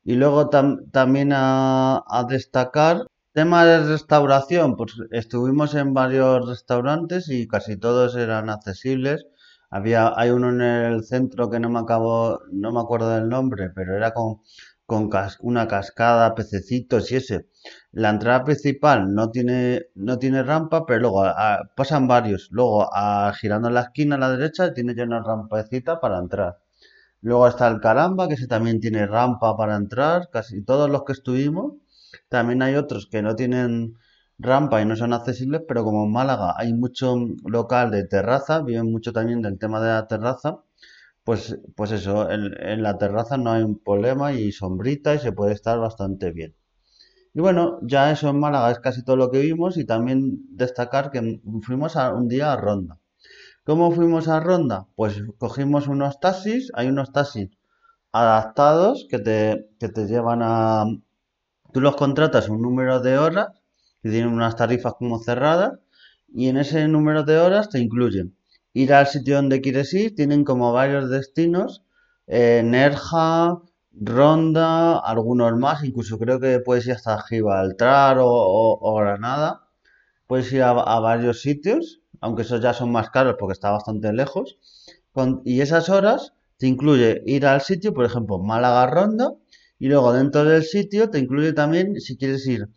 Y 0.04 0.14
luego 0.16 0.50
también 0.50 1.30
a 1.34 2.26
destacar 2.28 3.06
Tema 3.40 3.64
de 3.64 3.84
restauración, 3.84 4.76
pues 4.76 4.92
estuvimos 5.12 5.74
en 5.74 5.94
varios 5.94 6.46
restaurantes 6.46 7.30
y 7.30 7.48
casi 7.48 7.78
todos 7.78 8.14
eran 8.14 8.50
accesibles. 8.50 9.24
Había, 9.70 10.12
hay 10.14 10.28
uno 10.28 10.50
en 10.50 10.60
el 10.60 11.04
centro 11.04 11.48
que 11.48 11.58
no 11.58 11.70
me 11.70 11.78
acabo, 11.78 12.40
no 12.52 12.70
me 12.70 12.80
acuerdo 12.80 13.08
del 13.08 13.30
nombre, 13.30 13.70
pero 13.74 13.96
era 13.96 14.12
con, 14.12 14.42
con 14.84 15.08
una 15.40 15.66
cascada, 15.68 16.34
pececitos 16.34 17.10
y 17.12 17.16
ese. 17.16 17.48
La 17.92 18.10
entrada 18.10 18.44
principal 18.44 19.14
no 19.14 19.30
tiene, 19.30 19.86
no 19.94 20.18
tiene 20.18 20.42
rampa, 20.42 20.84
pero 20.84 21.00
luego 21.00 21.24
pasan 21.74 22.06
varios. 22.06 22.48
Luego, 22.50 22.90
girando 23.40 23.68
en 23.68 23.74
la 23.74 23.80
esquina 23.80 24.16
a 24.16 24.18
la 24.18 24.30
derecha, 24.36 24.74
tiene 24.74 24.94
ya 24.94 25.04
una 25.04 25.22
rampecita 25.22 25.98
para 25.98 26.18
entrar. 26.18 26.58
Luego 27.22 27.48
está 27.48 27.68
el 27.68 27.80
Caramba, 27.80 28.28
que 28.28 28.34
ese 28.34 28.48
también 28.48 28.80
tiene 28.80 29.06
rampa 29.06 29.56
para 29.56 29.76
entrar. 29.76 30.28
Casi 30.30 30.62
todos 30.62 30.90
los 30.90 31.04
que 31.04 31.12
estuvimos 31.12 31.72
también 32.30 32.62
hay 32.62 32.76
otros 32.76 33.08
que 33.10 33.22
no 33.22 33.36
tienen 33.36 33.96
rampa 34.38 34.80
y 34.80 34.86
no 34.86 34.96
son 34.96 35.12
accesibles, 35.12 35.62
pero 35.68 35.84
como 35.84 36.04
en 36.06 36.12
Málaga 36.12 36.54
hay 36.56 36.72
mucho 36.72 37.16
local 37.44 37.90
de 37.90 38.04
terraza, 38.06 38.62
viven 38.62 38.90
mucho 38.90 39.12
también 39.12 39.42
del 39.42 39.58
tema 39.58 39.80
de 39.80 39.88
la 39.88 40.06
terraza, 40.06 40.60
pues, 41.24 41.58
pues 41.76 41.92
eso, 41.92 42.30
en, 42.30 42.82
la 42.82 42.98
terraza 42.98 43.36
no 43.36 43.52
hay 43.52 43.62
un 43.62 43.78
problema 43.78 44.32
y 44.32 44.52
sombrita 44.52 45.14
y 45.14 45.18
se 45.18 45.32
puede 45.32 45.52
estar 45.54 45.78
bastante 45.78 46.30
bien. 46.32 46.54
Y 47.34 47.40
bueno, 47.40 47.78
ya 47.82 48.10
eso 48.12 48.28
en 48.30 48.40
Málaga 48.40 48.70
es 48.70 48.80
casi 48.80 49.04
todo 49.04 49.16
lo 49.16 49.30
que 49.30 49.40
vimos 49.40 49.76
y 49.76 49.84
también 49.84 50.40
destacar 50.56 51.10
que 51.10 51.40
fuimos 51.62 51.96
a, 51.96 52.14
un 52.14 52.28
día 52.28 52.52
a 52.52 52.56
Ronda. 52.56 52.98
¿Cómo 53.64 53.92
fuimos 53.92 54.28
a 54.28 54.40
Ronda? 54.40 54.86
Pues 54.96 55.22
cogimos 55.38 55.88
unos 55.88 56.20
taxis, 56.20 56.70
hay 56.74 56.88
unos 56.88 57.12
taxis 57.12 57.50
adaptados 58.12 59.06
que 59.10 59.18
te, 59.18 59.68
que 59.78 59.88
te 59.88 60.06
llevan 60.06 60.40
a, 60.42 60.84
Tú 61.72 61.80
los 61.80 61.96
contratas 61.96 62.48
un 62.48 62.62
número 62.62 63.00
de 63.00 63.18
horas, 63.18 63.48
que 64.02 64.10
tienen 64.10 64.32
unas 64.32 64.56
tarifas 64.56 64.94
como 64.94 65.18
cerradas, 65.18 65.78
y 66.32 66.48
en 66.48 66.56
ese 66.56 66.86
número 66.88 67.24
de 67.24 67.38
horas 67.38 67.68
te 67.68 67.80
incluyen 67.80 68.36
ir 68.72 68.92
al 68.92 69.06
sitio 69.06 69.36
donde 69.36 69.60
quieres 69.60 69.92
ir, 69.94 70.14
tienen 70.14 70.44
como 70.44 70.72
varios 70.72 71.10
destinos, 71.10 71.82
eh, 72.26 72.62
Nerja, 72.64 73.58
Ronda, 73.92 74.98
algunos 74.98 75.56
más, 75.58 75.82
incluso 75.84 76.18
creo 76.18 76.38
que 76.38 76.60
puedes 76.60 76.86
ir 76.86 76.92
hasta 76.92 77.20
Gibraltar 77.22 78.18
o, 78.20 78.94
Granada, 78.96 79.66
puedes 80.26 80.52
ir 80.52 80.62
a, 80.62 80.72
varios 80.72 81.42
sitios, 81.42 82.00
aunque 82.20 82.42
esos 82.42 82.60
ya 82.60 82.72
son 82.72 82.92
más 82.92 83.10
caros 83.10 83.36
porque 83.38 83.52
está 83.54 83.70
bastante 83.70 84.12
lejos, 84.12 84.58
y 85.44 85.60
esas 85.60 85.88
horas 85.88 86.34
te 86.56 86.66
incluye 86.66 87.22
ir 87.26 87.46
al 87.46 87.62
sitio, 87.62 87.92
por 87.92 88.04
ejemplo, 88.04 88.38
Málaga 88.38 88.86
Ronda, 88.86 89.34
y 89.80 89.88
luego 89.88 90.12
dentro 90.12 90.44
del 90.44 90.62
sitio 90.62 91.10
te 91.10 91.18
incluye 91.18 91.52
también 91.54 92.00
si 92.00 92.16
quieres 92.16 92.46
ir, 92.46 92.68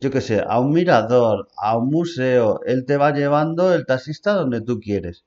yo 0.00 0.10
qué 0.10 0.20
sé, 0.20 0.44
a 0.46 0.60
un 0.60 0.72
mirador, 0.72 1.48
a 1.56 1.78
un 1.78 1.88
museo, 1.88 2.60
él 2.66 2.84
te 2.84 2.96
va 2.98 3.12
llevando 3.12 3.72
el 3.74 3.86
taxista 3.86 4.34
donde 4.34 4.60
tú 4.60 4.80
quieres. 4.80 5.24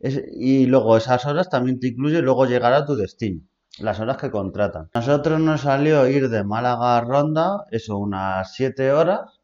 y 0.00 0.66
luego 0.66 0.96
esas 0.96 1.26
horas 1.26 1.48
también 1.48 1.78
te 1.80 1.88
incluye 1.88 2.22
luego 2.22 2.46
llegar 2.46 2.72
a 2.74 2.84
tu 2.84 2.96
destino, 2.96 3.42
las 3.80 4.00
horas 4.00 4.16
que 4.18 4.30
contratan. 4.30 4.90
Nosotros 4.94 5.40
nos 5.40 5.62
salió 5.62 6.08
ir 6.08 6.28
de 6.28 6.44
Málaga 6.44 6.98
a 6.98 7.00
Ronda, 7.02 7.66
eso, 7.70 7.98
unas 7.98 8.54
7 8.54 8.92
horas, 8.92 9.40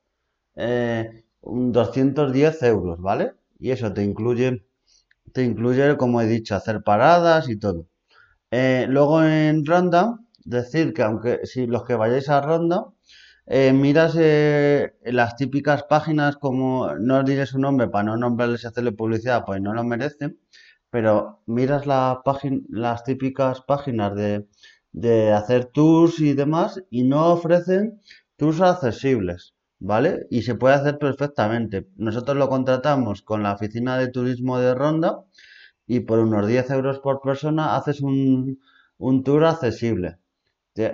eh, 0.57 1.25
210 1.43 2.63
euros, 2.65 3.01
¿vale? 3.01 3.35
Y 3.59 3.71
eso 3.73 3.93
te 3.93 4.03
incluye, 4.05 4.65
te 5.33 5.45
incluye, 5.45 5.97
como 5.97 6.21
he 6.23 6.27
dicho, 6.27 6.57
hacer 6.57 6.83
paradas 6.83 7.49
y 7.49 7.59
todo. 7.59 7.87
Eh, 8.51 8.87
luego 8.89 9.23
en 9.25 9.67
Ronda 9.67 10.19
decir 10.57 10.93
que 10.95 11.03
aunque 11.03 11.47
si 11.51 11.67
los 11.67 11.85
que 11.85 11.95
vayáis 11.95 12.29
a 12.29 12.41
Ronda, 12.41 12.87
eh, 13.47 13.73
miras 13.73 14.15
eh, 14.19 14.95
las 15.05 15.37
típicas 15.37 15.85
páginas 15.85 16.37
como, 16.37 16.95
no 16.97 17.19
os 17.19 17.25
diré 17.25 17.47
su 17.47 17.59
nombre 17.59 17.89
para 17.89 18.05
no 18.05 18.17
nombrarles 18.17 18.65
y 18.65 18.67
hacerle 18.67 18.93
publicidad, 18.93 19.45
pues 19.47 19.61
no 19.61 19.73
lo 19.75 19.85
merecen, 19.85 20.39
pero 20.91 21.43
miras 21.47 21.87
la 21.87 22.23
las 22.69 23.05
típicas 23.05 23.63
páginas 23.63 24.15
de, 24.15 24.47
de 24.93 25.33
hacer 25.33 25.67
tours 25.67 26.21
y 26.21 26.35
demás 26.35 26.83
y 26.91 27.03
no 27.05 27.27
ofrecen 27.33 28.01
tours 28.37 28.61
accesibles, 28.61 29.55
¿vale? 29.79 30.27
Y 30.31 30.43
se 30.43 30.55
puede 30.55 30.75
hacer 30.75 30.99
perfectamente. 30.99 31.89
Nosotros 31.97 32.37
lo 32.37 32.49
contratamos 32.49 33.23
con 33.23 33.43
la 33.43 33.53
oficina 33.55 33.99
de 33.99 34.09
turismo 34.09 34.59
de 34.59 34.75
Ronda 34.75 35.25
y 35.87 36.01
por 36.01 36.19
unos 36.21 36.47
10 36.47 36.71
euros 36.71 37.01
por 37.01 37.21
persona 37.21 37.77
haces 37.77 38.01
un, 38.01 38.61
un 38.99 39.25
tour 39.25 39.45
accesible. 39.45 40.19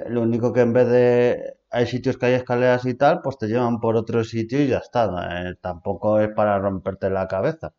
Lo 0.08 0.22
único 0.22 0.52
que 0.52 0.60
en 0.60 0.72
vez 0.72 0.88
de 0.88 1.54
hay 1.70 1.86
sitios 1.86 2.16
que 2.16 2.26
hay 2.26 2.34
escaleras 2.34 2.84
y 2.86 2.94
tal, 2.94 3.20
pues 3.22 3.38
te 3.38 3.46
llevan 3.48 3.80
por 3.80 3.96
otro 3.96 4.22
sitio 4.24 4.60
y 4.62 4.68
ya 4.68 4.78
está. 4.78 5.04
Eh, 5.50 5.54
tampoco 5.60 6.20
es 6.20 6.30
para 6.30 6.58
romperte 6.58 7.10
la 7.10 7.26
cabeza. 7.28 7.74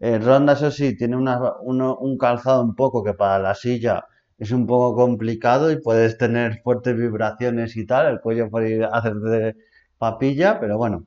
Eh, 0.00 0.18
Ronda, 0.18 0.54
eso 0.54 0.70
sí, 0.70 0.96
tiene 0.96 1.16
un 1.16 2.18
calzado 2.18 2.62
un 2.62 2.74
poco 2.76 3.04
que 3.04 3.14
para 3.14 3.38
la 3.40 3.54
silla 3.54 4.06
es 4.38 4.52
un 4.52 4.66
poco 4.66 4.96
complicado 4.96 5.70
y 5.72 5.80
puedes 5.80 6.18
tener 6.18 6.60
fuertes 6.62 6.96
vibraciones 6.96 7.76
y 7.76 7.86
tal. 7.86 8.06
El 8.08 8.20
cuello 8.20 8.50
puede 8.50 8.84
hacer 8.84 9.14
de 9.16 9.56
papilla, 9.98 10.60
pero 10.60 10.78
bueno, 10.78 11.06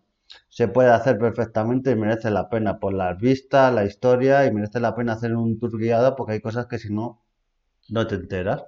se 0.50 0.68
puede 0.70 0.90
hacer 0.92 1.18
perfectamente 1.20 1.92
y 1.92 1.96
merece 1.96 2.32
la 2.32 2.50
pena 2.50 2.80
por 2.80 2.94
las 2.94 3.18
vistas, 3.20 3.74
la 3.74 3.86
historia 3.86 4.46
y 4.46 4.54
merece 4.54 4.80
la 4.80 4.96
pena 4.96 5.14
hacer 5.14 5.36
un 5.36 5.60
tour 5.60 5.78
guiado 5.80 6.16
porque 6.16 6.34
hay 6.34 6.42
cosas 6.42 6.68
que 6.68 6.80
si 6.80 6.94
no, 6.94 7.24
no 7.90 8.08
te 8.08 8.16
enteras. 8.16 8.66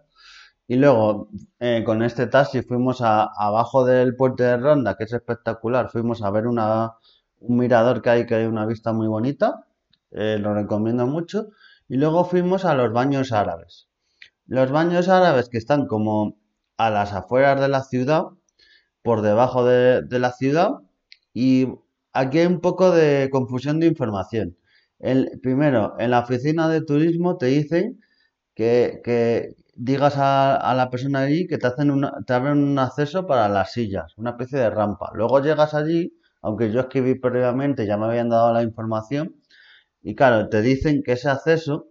Y 0.68 0.76
luego, 0.76 1.30
eh, 1.60 1.84
con 1.86 2.04
este 2.04 2.28
taxi 2.28 2.62
fuimos 2.62 3.02
a, 3.02 3.24
abajo 3.24 3.86
del 3.86 4.16
puente 4.18 4.44
de 4.44 4.58
Ronda, 4.58 4.98
que 4.98 5.06
es 5.06 5.14
espectacular. 5.14 5.90
Fuimos 5.90 6.22
a 6.22 6.30
ver 6.30 6.46
una, 6.46 6.94
un 7.40 7.58
mirador 7.58 8.02
que 8.02 8.10
hay, 8.10 8.26
que 8.26 8.36
hay 8.36 8.46
una 8.46 8.66
vista 8.66 8.92
muy 8.92 9.08
bonita. 9.08 9.66
Eh, 10.12 10.38
lo 10.40 10.54
recomiendo 10.54 11.08
mucho. 11.08 11.50
Y 11.88 11.98
luego 11.98 12.26
fuimos 12.26 12.66
a 12.66 12.74
los 12.76 12.92
baños 12.92 13.32
árabes. 13.32 13.88
Los 14.46 14.72
baños 14.72 15.08
árabes 15.10 15.50
que 15.50 15.58
están 15.58 15.88
como 15.88 16.38
a 16.78 16.90
las 16.90 17.14
afueras 17.14 17.60
de 17.62 17.70
la 17.70 17.84
ciudad, 17.84 18.26
por 19.04 19.22
debajo 19.22 19.66
de, 19.66 20.04
la 20.20 20.34
ciudad. 20.34 20.72
Y 21.34 21.68
aquí 22.14 22.40
hay 22.40 22.48
un 22.48 22.62
poco 22.62 22.92
de 22.92 23.30
confusión 23.32 23.80
de 23.80 23.88
información. 23.88 24.58
El, 25.00 25.40
primero, 25.42 25.96
en 26.00 26.12
la 26.12 26.20
oficina 26.20 26.68
de 26.70 26.82
turismo 26.82 27.38
te 27.38 27.48
dicen 27.48 28.02
que, 28.56 29.02
que 29.04 29.56
digas 29.78 30.16
a, 30.18 30.74
la 30.76 30.90
persona 30.90 31.20
allí 31.22 31.48
que 31.48 31.58
te 31.58 31.68
hacen 31.68 31.92
una, 31.92 32.14
te 32.26 32.34
abren 32.34 32.58
un 32.64 32.80
acceso 32.80 33.28
para 33.28 33.48
las 33.48 33.72
sillas, 33.72 34.18
una 34.18 34.32
especie 34.32 34.60
de 34.60 34.70
rampa. 34.70 35.12
Luego 35.14 35.40
llegas 35.42 35.74
allí, 35.74 36.14
aunque 36.42 36.72
yo 36.72 36.82
escribí 36.82 37.16
previamente, 37.16 37.86
ya 37.86 37.98
me 37.98 38.08
habían 38.08 38.30
dado 38.30 38.54
la 38.54 38.64
información, 38.64 39.36
y 40.02 40.16
claro, 40.16 40.50
te 40.50 40.62
dicen 40.62 41.04
que 41.04 41.14
ese 41.14 41.30
acceso, 41.30 41.90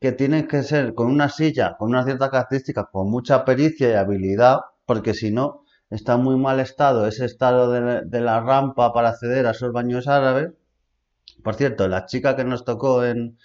que 0.00 0.12
tiene 0.12 0.46
que 0.46 0.62
ser 0.62 0.94
con 0.94 1.08
una 1.08 1.28
silla, 1.30 1.76
con 1.78 1.88
una 1.88 2.04
cierta 2.04 2.30
característica, 2.30 2.88
con 2.92 3.10
mucha 3.10 3.44
pericia 3.44 3.90
y 3.90 3.94
habilidad, 3.94 4.60
porque 4.84 5.14
si 5.14 5.30
no, 5.30 5.64
está 5.90 6.16
muy 6.18 6.36
mal 6.36 6.60
estado 6.60 7.06
ese 7.06 7.24
estado 7.24 7.70
de, 7.72 8.02
de 8.04 8.20
la 8.20 8.40
rampa 8.40 8.92
para 8.92 9.10
acceder 9.10 9.46
a 9.46 9.52
esos 9.52 9.72
baños 9.72 10.06
árabes. 10.08 10.52
Por 11.42 11.54
cierto, 11.54 11.88
la 11.88 12.06
chica 12.06 12.36
que 12.36 12.44
nos 12.44 12.64
tocó 12.64 13.04
en, 13.04 13.38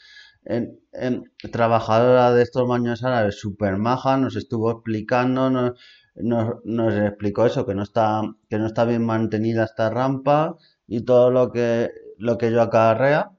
en, 0.46 1.32
trabajadora 1.52 2.34
de 2.34 2.44
estos 2.44 2.68
baños 2.68 3.04
árabes, 3.04 3.40
super 3.40 3.78
maja, 3.78 4.18
nos 4.18 4.36
estuvo 4.36 4.72
explicando, 4.72 5.50
nos, 5.50 5.74
nos, 6.16 6.94
explicó 6.96 7.46
eso, 7.46 7.66
que 7.66 7.76
no 7.76 7.84
está, 7.84 8.22
que 8.50 8.58
no 8.58 8.68
está 8.68 8.86
bien 8.86 9.06
mantenida 9.06 9.64
esta 9.64 9.90
rampa 9.90 10.58
y 10.88 11.02
todo 11.06 11.32
lo 11.32 11.52
que, 11.52 11.92
lo 12.18 12.38
que 12.38 12.52
yo 12.52 12.62
acarrea 12.62 13.32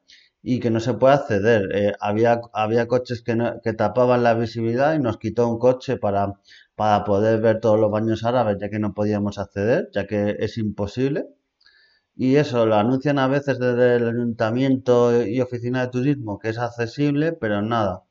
y 0.42 0.60
que 0.60 0.70
no 0.70 0.80
se 0.80 0.94
puede 0.94 1.14
acceder. 1.14 1.68
Eh, 1.74 1.92
había, 2.00 2.40
coches 2.88 3.22
que, 3.22 3.36
que 3.62 3.72
tapaban 3.74 4.22
la 4.22 4.34
visibilidad 4.34 4.94
y 4.94 4.98
nos 4.98 5.18
quitó 5.18 5.48
un 5.48 5.58
coche 5.58 5.98
para 5.98 7.04
poder 7.04 7.40
ver 7.40 7.60
todos 7.60 7.78
los 7.78 7.90
baños 7.90 8.24
árabes, 8.24 8.56
ya 8.60 8.70
que 8.70 8.78
no 8.78 8.94
podíamos 8.94 9.38
acceder, 9.38 9.90
ya 9.92 10.06
que 10.06 10.36
es 10.38 10.58
imposible. 10.58 11.26
Y 12.16 12.36
eso 12.36 12.66
lo 12.66 12.76
anuncian 12.76 13.18
a 13.18 13.26
veces 13.28 13.58
desde 13.58 13.96
el 13.96 14.08
ayuntamiento 14.08 15.24
y 15.26 15.40
oficina 15.40 15.82
de 15.82 15.88
turismo 15.88 16.38
que 16.38 16.50
es 16.50 16.58
accesible, 16.58 17.32
pero 17.32 17.62
nada. 17.62 18.04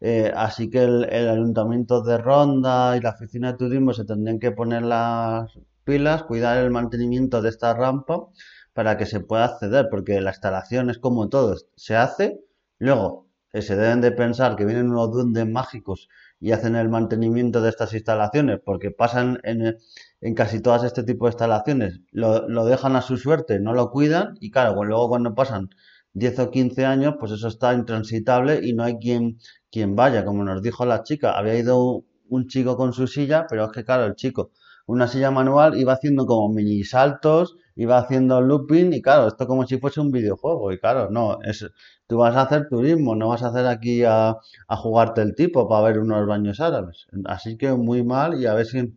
Eh, 0.00 0.32
así 0.34 0.70
que 0.70 0.82
el, 0.84 1.04
ayuntamiento 1.28 2.02
de 2.02 2.18
Ronda 2.18 2.96
y 2.96 3.00
la 3.00 3.10
oficina 3.10 3.52
de 3.52 3.58
turismo 3.58 3.92
se 3.92 4.04
tendrían 4.04 4.38
que 4.38 4.50
poner 4.52 4.82
las 4.82 5.52
pilas, 5.84 6.22
cuidar 6.24 6.58
el 6.58 6.70
mantenimiento 6.70 7.42
de 7.42 7.50
esta 7.50 7.74
rampa 7.74 8.28
para 8.72 8.96
que 8.96 9.06
se 9.06 9.20
pueda 9.20 9.44
acceder, 9.46 9.88
porque 9.90 10.20
la 10.20 10.30
instalación 10.30 10.90
es 10.90 10.98
como 10.98 11.28
todo, 11.28 11.56
se 11.76 11.96
hace, 11.96 12.40
luego 12.78 13.28
eh, 13.52 13.62
se 13.62 13.76
deben 13.76 14.00
de 14.00 14.12
pensar 14.12 14.56
que 14.56 14.64
vienen 14.64 14.90
unos 14.90 15.10
duendes 15.12 15.46
mágicos 15.46 16.08
y 16.38 16.52
hacen 16.52 16.76
el 16.76 16.88
mantenimiento 16.88 17.60
de 17.60 17.68
estas 17.70 17.92
instalaciones, 17.92 18.60
porque 18.64 18.90
pasan 18.90 19.38
en, 19.42 19.76
en 20.20 20.34
casi 20.34 20.60
todas 20.60 20.84
este 20.84 21.02
tipo 21.02 21.26
de 21.26 21.30
instalaciones, 21.30 22.00
lo, 22.12 22.48
lo, 22.48 22.64
dejan 22.64 22.96
a 22.96 23.02
su 23.02 23.16
suerte, 23.16 23.58
no 23.60 23.72
lo 23.72 23.90
cuidan 23.90 24.36
y 24.40 24.50
claro, 24.50 24.82
luego 24.84 25.08
cuando 25.08 25.34
pasan 25.34 25.70
10 26.12 26.38
o 26.40 26.50
15 26.50 26.84
años, 26.84 27.14
pues 27.18 27.32
eso 27.32 27.48
está 27.48 27.72
intransitable 27.74 28.60
y 28.62 28.72
no 28.74 28.84
hay 28.84 28.96
quien, 28.98 29.38
quien 29.70 29.96
vaya, 29.96 30.24
como 30.24 30.44
nos 30.44 30.62
dijo 30.62 30.84
la 30.84 31.02
chica, 31.02 31.32
había 31.38 31.56
ido 31.56 32.04
un 32.28 32.46
chico 32.48 32.76
con 32.76 32.92
su 32.92 33.06
silla, 33.06 33.46
pero 33.48 33.66
es 33.66 33.72
que 33.72 33.84
claro, 33.84 34.04
el 34.06 34.14
chico, 34.14 34.50
una 34.86 35.06
silla 35.06 35.30
manual, 35.30 35.78
iba 35.78 35.92
haciendo 35.92 36.26
como 36.26 36.52
mini 36.52 36.82
saltos, 36.84 37.56
iba 37.76 37.98
haciendo 37.98 38.40
looping 38.40 38.92
y 38.92 39.00
claro, 39.02 39.28
esto 39.28 39.46
como 39.46 39.66
si 39.66 39.78
fuese 39.78 40.00
un 40.00 40.10
videojuego. 40.10 40.72
Y 40.72 40.78
claro, 40.80 41.10
no, 41.10 41.38
es, 41.42 41.64
tú 42.06 42.18
vas 42.18 42.34
a 42.36 42.42
hacer 42.42 42.68
turismo, 42.68 43.14
no 43.14 43.28
vas 43.28 43.42
a 43.42 43.48
hacer 43.48 43.66
aquí 43.66 44.02
a, 44.04 44.36
a 44.68 44.76
jugarte 44.76 45.22
el 45.22 45.34
tipo 45.34 45.68
para 45.68 45.82
ver 45.86 46.00
unos 46.00 46.26
baños 46.26 46.60
árabes. 46.60 47.06
Así 47.26 47.56
que 47.56 47.72
muy 47.72 48.02
mal 48.02 48.40
y 48.40 48.46
a 48.46 48.54
ver 48.54 48.66
si 48.66 48.92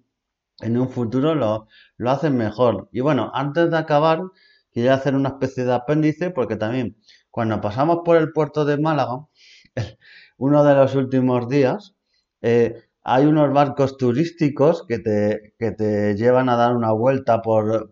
en 0.64 0.78
un 0.78 0.90
futuro 0.90 1.36
lo, 1.36 1.68
lo 1.98 2.12
hacen 2.12 2.38
mejor. 2.38 2.90
Y 2.92 3.02
bueno, 3.02 3.32
antes 3.34 3.70
de 3.72 3.78
acabar, 3.78 4.22
quería 4.72 4.96
hacer 4.96 5.16
una 5.16 5.30
especie 5.30 5.66
de 5.66 5.74
apéndice 5.74 6.32
porque 6.32 6.56
también 6.56 6.98
cuando 7.32 7.60
pasamos 7.62 8.02
por 8.06 8.18
el 8.18 8.32
puerto 8.32 8.64
de 8.66 8.78
Málaga, 8.78 9.26
uno 10.38 10.64
de 10.64 10.76
los 10.76 10.96
últimos 10.96 11.48
días, 11.50 11.96
eh, 12.42 12.84
hay 13.04 13.26
unos 13.26 13.52
barcos 13.52 13.98
turísticos 13.98 14.86
que 14.88 15.00
te, 15.00 16.16
llevan 16.16 16.48
a 16.50 16.56
dar 16.56 16.76
una 16.76 16.92
vuelta 16.92 17.42
por, 17.42 17.92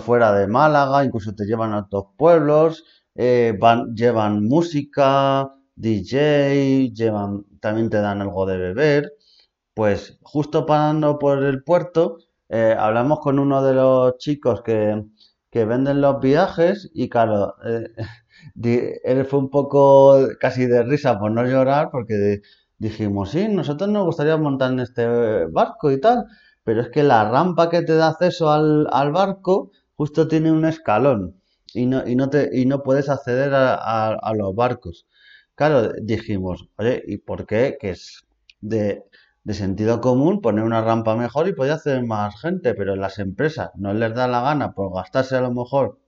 fuera 0.00 0.32
de 0.32 0.48
Málaga, 0.48 1.04
incluso 1.04 1.34
te 1.34 1.44
llevan 1.44 1.72
a 1.72 1.80
otros 1.80 2.06
pueblos, 2.18 2.84
eh, 3.14 3.56
van, 3.60 3.94
llevan 3.94 4.44
música, 4.44 5.54
DJ, 5.76 6.90
llevan, 6.92 7.44
también 7.60 7.90
te 7.90 7.98
dan 7.98 8.20
algo 8.22 8.44
de 8.46 8.58
beber. 8.58 9.12
Pues 9.82 10.16
justo 10.22 10.64
parando 10.64 11.18
por 11.18 11.42
el 11.42 11.64
puerto, 11.64 12.18
eh, 12.48 12.76
hablamos 12.78 13.18
con 13.18 13.40
uno 13.40 13.64
de 13.64 13.74
los 13.74 14.16
chicos 14.18 14.62
que, 14.62 15.02
que 15.50 15.64
venden 15.64 16.00
los 16.00 16.20
viajes 16.20 16.88
y 16.94 17.08
claro, 17.08 17.56
eh, 17.66 17.88
él 19.04 19.24
fue 19.24 19.40
un 19.40 19.50
poco 19.50 20.20
casi 20.38 20.66
de 20.66 20.84
risa 20.84 21.18
por 21.18 21.32
no 21.32 21.44
llorar 21.44 21.88
porque 21.90 22.42
dijimos, 22.78 23.32
sí, 23.32 23.48
nosotros 23.48 23.90
nos 23.90 24.04
gustaría 24.04 24.36
montar 24.36 24.70
en 24.70 24.78
este 24.78 25.46
barco 25.46 25.90
y 25.90 26.00
tal, 26.00 26.26
pero 26.62 26.82
es 26.82 26.90
que 26.90 27.02
la 27.02 27.28
rampa 27.28 27.68
que 27.68 27.82
te 27.82 27.96
da 27.96 28.10
acceso 28.10 28.52
al, 28.52 28.86
al 28.92 29.10
barco 29.10 29.72
justo 29.96 30.28
tiene 30.28 30.52
un 30.52 30.64
escalón 30.64 31.40
y 31.74 31.86
no, 31.86 32.06
y 32.06 32.14
no, 32.14 32.30
te, 32.30 32.50
y 32.56 32.66
no 32.66 32.84
puedes 32.84 33.08
acceder 33.08 33.52
a, 33.52 34.14
a, 34.14 34.34
los 34.34 34.54
barcos. 34.54 35.08
Claro, 35.56 35.92
dijimos, 36.00 36.68
oye, 36.78 37.02
¿y 37.04 37.16
por 37.18 37.46
qué? 37.46 37.76
Que 37.80 37.90
es 37.90 38.24
de, 38.60 39.04
de 39.44 39.54
sentido 39.54 40.00
común 40.00 40.40
poner 40.40 40.64
una 40.64 40.82
rampa 40.82 41.16
mejor 41.16 41.48
y 41.48 41.54
puede 41.54 41.72
hacer 41.72 42.04
más 42.04 42.40
gente, 42.40 42.74
pero 42.74 42.96
las 42.96 43.18
empresas 43.18 43.70
no 43.76 43.92
les 43.92 44.14
da 44.14 44.28
la 44.28 44.40
gana 44.40 44.72
por 44.72 44.94
gastarse 44.94 45.36
a 45.36 45.40
lo 45.40 45.52
mejor, 45.52 45.98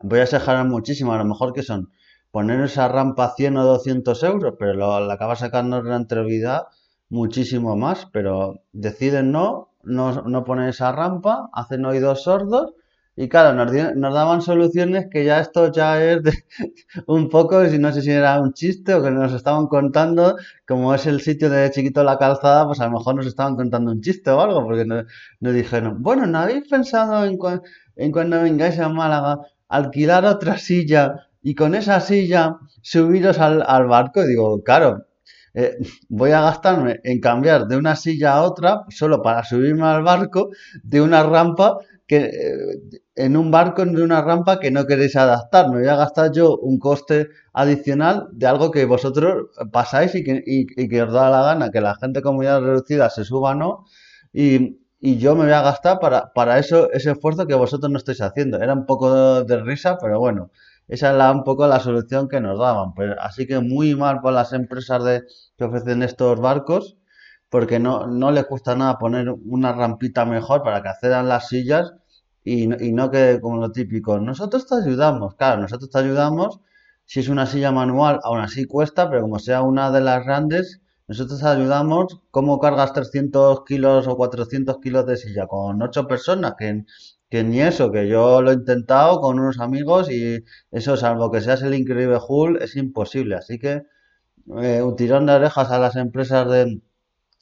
voy 0.00 0.20
a 0.20 0.24
exagerar 0.24 0.66
muchísimo, 0.66 1.12
a 1.12 1.18
lo 1.18 1.24
mejor 1.24 1.52
que 1.52 1.62
son 1.62 1.90
poner 2.30 2.60
esa 2.60 2.88
rampa 2.88 3.34
100 3.34 3.56
o 3.56 3.64
200 3.64 4.22
euros, 4.22 4.54
pero 4.58 4.74
lo, 4.74 5.00
la 5.00 5.14
acaba 5.14 5.36
sacando 5.36 5.82
rentabilidad 5.82 6.68
muchísimo 7.08 7.76
más, 7.76 8.06
pero 8.12 8.62
deciden 8.72 9.32
no, 9.32 9.74
no, 9.82 10.22
no 10.22 10.44
poner 10.44 10.68
esa 10.68 10.92
rampa, 10.92 11.50
hacen 11.52 11.84
oídos 11.84 12.22
sordos 12.22 12.74
y 13.16 13.28
claro, 13.28 13.54
nos, 13.54 13.72
nos, 13.96 14.14
daban 14.14 14.40
soluciones 14.40 15.06
que 15.10 15.24
ya 15.24 15.40
esto 15.40 15.70
ya 15.70 16.02
es 16.02 16.22
de, 16.22 16.32
un 17.06 17.28
poco, 17.28 17.66
si 17.66 17.78
no 17.78 17.92
sé 17.92 18.02
si 18.02 18.10
era 18.10 18.40
un 18.40 18.52
chiste 18.52 18.94
o 18.94 19.02
que 19.02 19.10
nos 19.10 19.32
estaban 19.34 19.66
contando, 19.66 20.36
como 20.66 20.94
es 20.94 21.06
el 21.06 21.20
sitio 21.20 21.50
de 21.50 21.70
Chiquito 21.70 22.02
la 22.04 22.18
Calzada, 22.18 22.66
pues 22.66 22.80
a 22.80 22.86
lo 22.86 22.92
mejor 22.92 23.16
nos 23.16 23.26
estaban 23.26 23.56
contando 23.56 23.90
un 23.92 24.00
chiste 24.00 24.30
o 24.30 24.40
algo, 24.40 24.64
porque 24.64 24.84
nos, 24.84 25.04
dijeron, 25.54 26.02
bueno, 26.02 26.26
¿no 26.26 26.38
habéis 26.38 26.68
pensado 26.68 27.24
en, 27.24 27.38
en 27.96 28.12
cuando 28.12 28.42
vengáis 28.42 28.78
a 28.78 28.88
Málaga 28.88 29.40
alquilar 29.68 30.24
otra 30.24 30.56
silla 30.58 31.28
y 31.42 31.54
con 31.54 31.74
esa 31.74 32.00
silla 32.00 32.56
subiros 32.80 33.38
al, 33.38 33.62
al 33.66 33.86
barco? 33.86 34.22
Y 34.22 34.28
digo, 34.28 34.62
claro, 34.62 35.04
eh, 35.52 35.76
voy 36.08 36.30
a 36.30 36.42
gastarme 36.42 37.00
en 37.02 37.20
cambiar 37.20 37.66
de 37.66 37.76
una 37.76 37.96
silla 37.96 38.34
a 38.34 38.42
otra 38.42 38.84
solo 38.88 39.20
para 39.20 39.42
subirme 39.42 39.84
al 39.84 40.02
barco 40.04 40.50
de 40.82 41.00
una 41.00 41.24
rampa 41.24 41.78
que 42.10 42.24
eh, 42.24 43.02
en 43.14 43.36
un 43.36 43.52
barco 43.52 43.84
de 43.84 44.02
una 44.02 44.20
rampa 44.20 44.58
que 44.58 44.72
no 44.72 44.84
queréis 44.84 45.14
adaptar. 45.14 45.70
Me 45.70 45.78
voy 45.78 45.86
a 45.86 45.94
gastar 45.94 46.32
yo 46.32 46.56
un 46.58 46.80
coste 46.80 47.28
adicional 47.52 48.26
de 48.32 48.46
algo 48.48 48.72
que 48.72 48.84
vosotros 48.84 49.46
pasáis 49.70 50.16
y 50.16 50.24
que, 50.24 50.42
y, 50.44 50.88
que 50.88 51.02
os 51.02 51.12
da 51.12 51.30
la 51.30 51.42
gana 51.42 51.70
que 51.70 51.80
la 51.80 51.94
gente 51.94 52.20
con 52.20 52.40
reducida 52.40 53.10
se 53.10 53.24
suba, 53.24 53.54
¿no? 53.54 53.84
Y, 54.32 54.80
y 54.98 55.18
yo 55.18 55.36
me 55.36 55.44
voy 55.44 55.52
a 55.52 55.62
gastar 55.62 56.00
para, 56.00 56.32
para 56.32 56.58
eso, 56.58 56.90
ese 56.90 57.12
esfuerzo 57.12 57.46
que 57.46 57.54
vosotros 57.54 57.92
no 57.92 57.98
estáis 57.98 58.20
haciendo. 58.22 58.58
Era 58.58 58.74
un 58.74 58.86
poco 58.86 59.44
de, 59.44 59.60
risa, 59.62 59.96
pero 60.02 60.18
bueno, 60.18 60.50
esa 60.88 61.12
es 61.12 61.16
la, 61.16 61.30
un 61.30 61.44
poco 61.44 61.68
la 61.68 61.78
solución 61.78 62.28
que 62.28 62.40
nos 62.40 62.58
daban. 62.58 62.92
Pues, 62.94 63.10
así 63.20 63.46
que 63.46 63.60
muy 63.60 63.94
mal 63.94 64.20
por 64.20 64.32
las 64.32 64.52
empresas 64.52 65.04
de, 65.04 65.22
que 65.56 65.64
ofrecen 65.64 66.02
estos 66.02 66.40
barcos, 66.40 66.96
porque 67.50 67.78
no, 67.78 68.06
no 68.06 68.30
les 68.30 68.46
cuesta 68.46 68.74
nada 68.76 68.98
poner 68.98 69.30
una 69.30 69.72
rampita 69.72 70.24
mejor 70.24 70.62
para 70.62 70.82
que 70.82 70.88
accedan 70.88 71.28
las 71.28 71.48
sillas 71.48 71.92
y, 72.44 72.64
y 72.86 72.92
no 72.92 73.10
que 73.10 73.40
como 73.40 73.58
lo 73.58 73.72
típico, 73.72 74.18
nosotros 74.20 74.66
te 74.66 74.76
ayudamos, 74.76 75.34
claro, 75.36 75.60
nosotros 75.60 75.90
te 75.90 75.98
ayudamos, 75.98 76.60
si 77.04 77.20
es 77.20 77.28
una 77.28 77.46
silla 77.46 77.72
manual, 77.72 78.20
aún 78.22 78.40
así 78.40 78.64
cuesta, 78.66 79.10
pero 79.10 79.22
como 79.22 79.38
sea 79.38 79.62
una 79.62 79.90
de 79.90 80.00
las 80.00 80.24
grandes, 80.24 80.80
nosotros 81.08 81.42
ayudamos, 81.42 82.20
¿cómo 82.30 82.60
cargas 82.60 82.92
300 82.92 83.64
kilos 83.64 84.06
o 84.06 84.16
400 84.16 84.78
kilos 84.78 85.06
de 85.06 85.16
silla? 85.16 85.48
Con 85.48 85.82
8 85.82 86.06
personas, 86.06 86.54
que, 86.56 86.84
que 87.28 87.42
ni 87.42 87.60
eso, 87.60 87.90
que 87.90 88.06
yo 88.08 88.40
lo 88.42 88.52
he 88.52 88.54
intentado 88.54 89.20
con 89.20 89.40
unos 89.40 89.58
amigos 89.58 90.08
y 90.08 90.44
eso, 90.70 90.96
salvo 90.96 91.32
que 91.32 91.40
seas 91.40 91.62
el 91.62 91.74
increíble 91.74 92.18
Hulk, 92.28 92.62
es 92.62 92.76
imposible. 92.76 93.34
Así 93.34 93.58
que 93.58 93.82
eh, 94.62 94.82
un 94.82 94.96
tirón 94.96 95.26
de 95.26 95.32
orejas 95.34 95.70
a 95.72 95.78
las 95.80 95.96
empresas 95.96 96.48
de, 96.48 96.80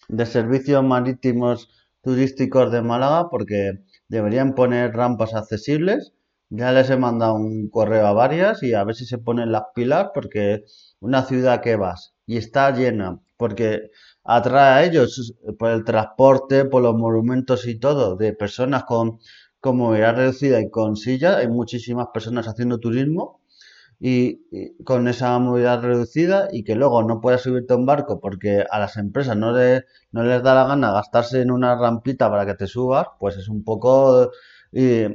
de 0.09 0.27
servicios 0.27 0.83
marítimos 0.85 1.71
turísticos 2.03 2.73
de 2.73 2.83
Málaga 2.83 3.29
porque 3.31 3.85
deberían 4.09 4.55
poner 4.55 4.95
rampas 4.95 5.35
accesibles. 5.35 6.15
Ya 6.51 6.73
les 6.73 6.89
he 6.91 6.97
mandado 6.97 7.35
un 7.35 7.69
correo 7.69 8.07
a 8.07 8.13
varias 8.13 8.63
y 8.63 8.75
a 8.75 8.85
ver 8.85 8.95
si 8.95 9.05
se 9.05 9.19
ponen 9.19 9.53
las 9.53 9.65
pilas 9.75 10.09
porque 10.15 10.65
una 11.01 11.23
ciudad 11.25 11.61
que 11.61 11.77
vas 11.77 12.15
y 12.27 12.39
está 12.39 12.71
llena 12.71 13.21
porque 13.37 13.91
atrae 14.25 14.73
a 14.73 14.85
ellos 14.85 15.35
por 15.59 15.71
el 15.71 15.85
transporte, 15.85 16.65
por 16.65 16.83
los 16.83 16.95
monumentos 16.97 17.67
y 17.67 17.79
todo, 17.79 18.17
de 18.17 18.33
personas 18.35 18.85
con, 18.85 19.19
movilidad 19.63 20.17
reducida 20.17 20.61
y 20.61 20.71
con 20.71 20.97
sillas. 20.97 21.37
Hay 21.37 21.49
muchísimas 21.49 22.09
personas 22.13 22.49
haciendo 22.49 22.79
turismo 22.79 23.41
y, 24.01 24.41
con 24.85 25.09
esa 25.09 25.39
movilidad 25.39 25.83
reducida 25.83 26.49
y 26.53 26.65
que 26.65 26.75
luego 26.75 27.03
no 27.03 27.21
puedas 27.21 27.43
subirte 27.43 27.75
a 27.75 27.77
un 27.77 27.87
barco 27.87 28.21
porque 28.21 28.65
a 28.71 28.79
las 28.79 28.97
empresas 28.97 29.37
no, 29.37 29.53
le, 29.53 29.85
no 30.13 30.23
les 30.23 30.43
da 30.43 30.55
la 30.55 30.67
gana 30.67 30.93
gastarse 30.93 31.41
en 31.43 31.51
una 31.51 31.77
rampita 31.77 32.31
para 32.31 32.47
que 32.47 32.55
te 32.55 32.67
subas, 32.67 33.07
pues 33.19 33.37
es 33.37 33.49
un 33.49 33.65
poco... 33.65 34.31
Y 34.71 35.07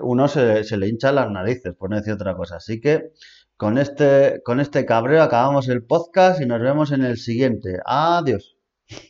uno 0.00 0.26
se, 0.26 0.64
se 0.64 0.76
le 0.78 0.88
hincha 0.88 1.12
las 1.12 1.30
narices, 1.30 1.74
por 1.74 1.90
decir 1.94 2.14
otra 2.14 2.34
cosa. 2.34 2.56
Así 2.56 2.80
que 2.80 3.10
con 3.56 3.78
este, 3.78 4.42
con 4.42 4.58
este 4.58 4.84
cabreo 4.86 5.22
acabamos 5.22 5.68
el 5.68 5.84
podcast 5.84 6.40
y 6.40 6.46
nos 6.46 6.60
vemos 6.60 6.92
en 6.92 7.04
el 7.04 7.18
siguiente. 7.18 7.78
Adiós. 7.84 8.56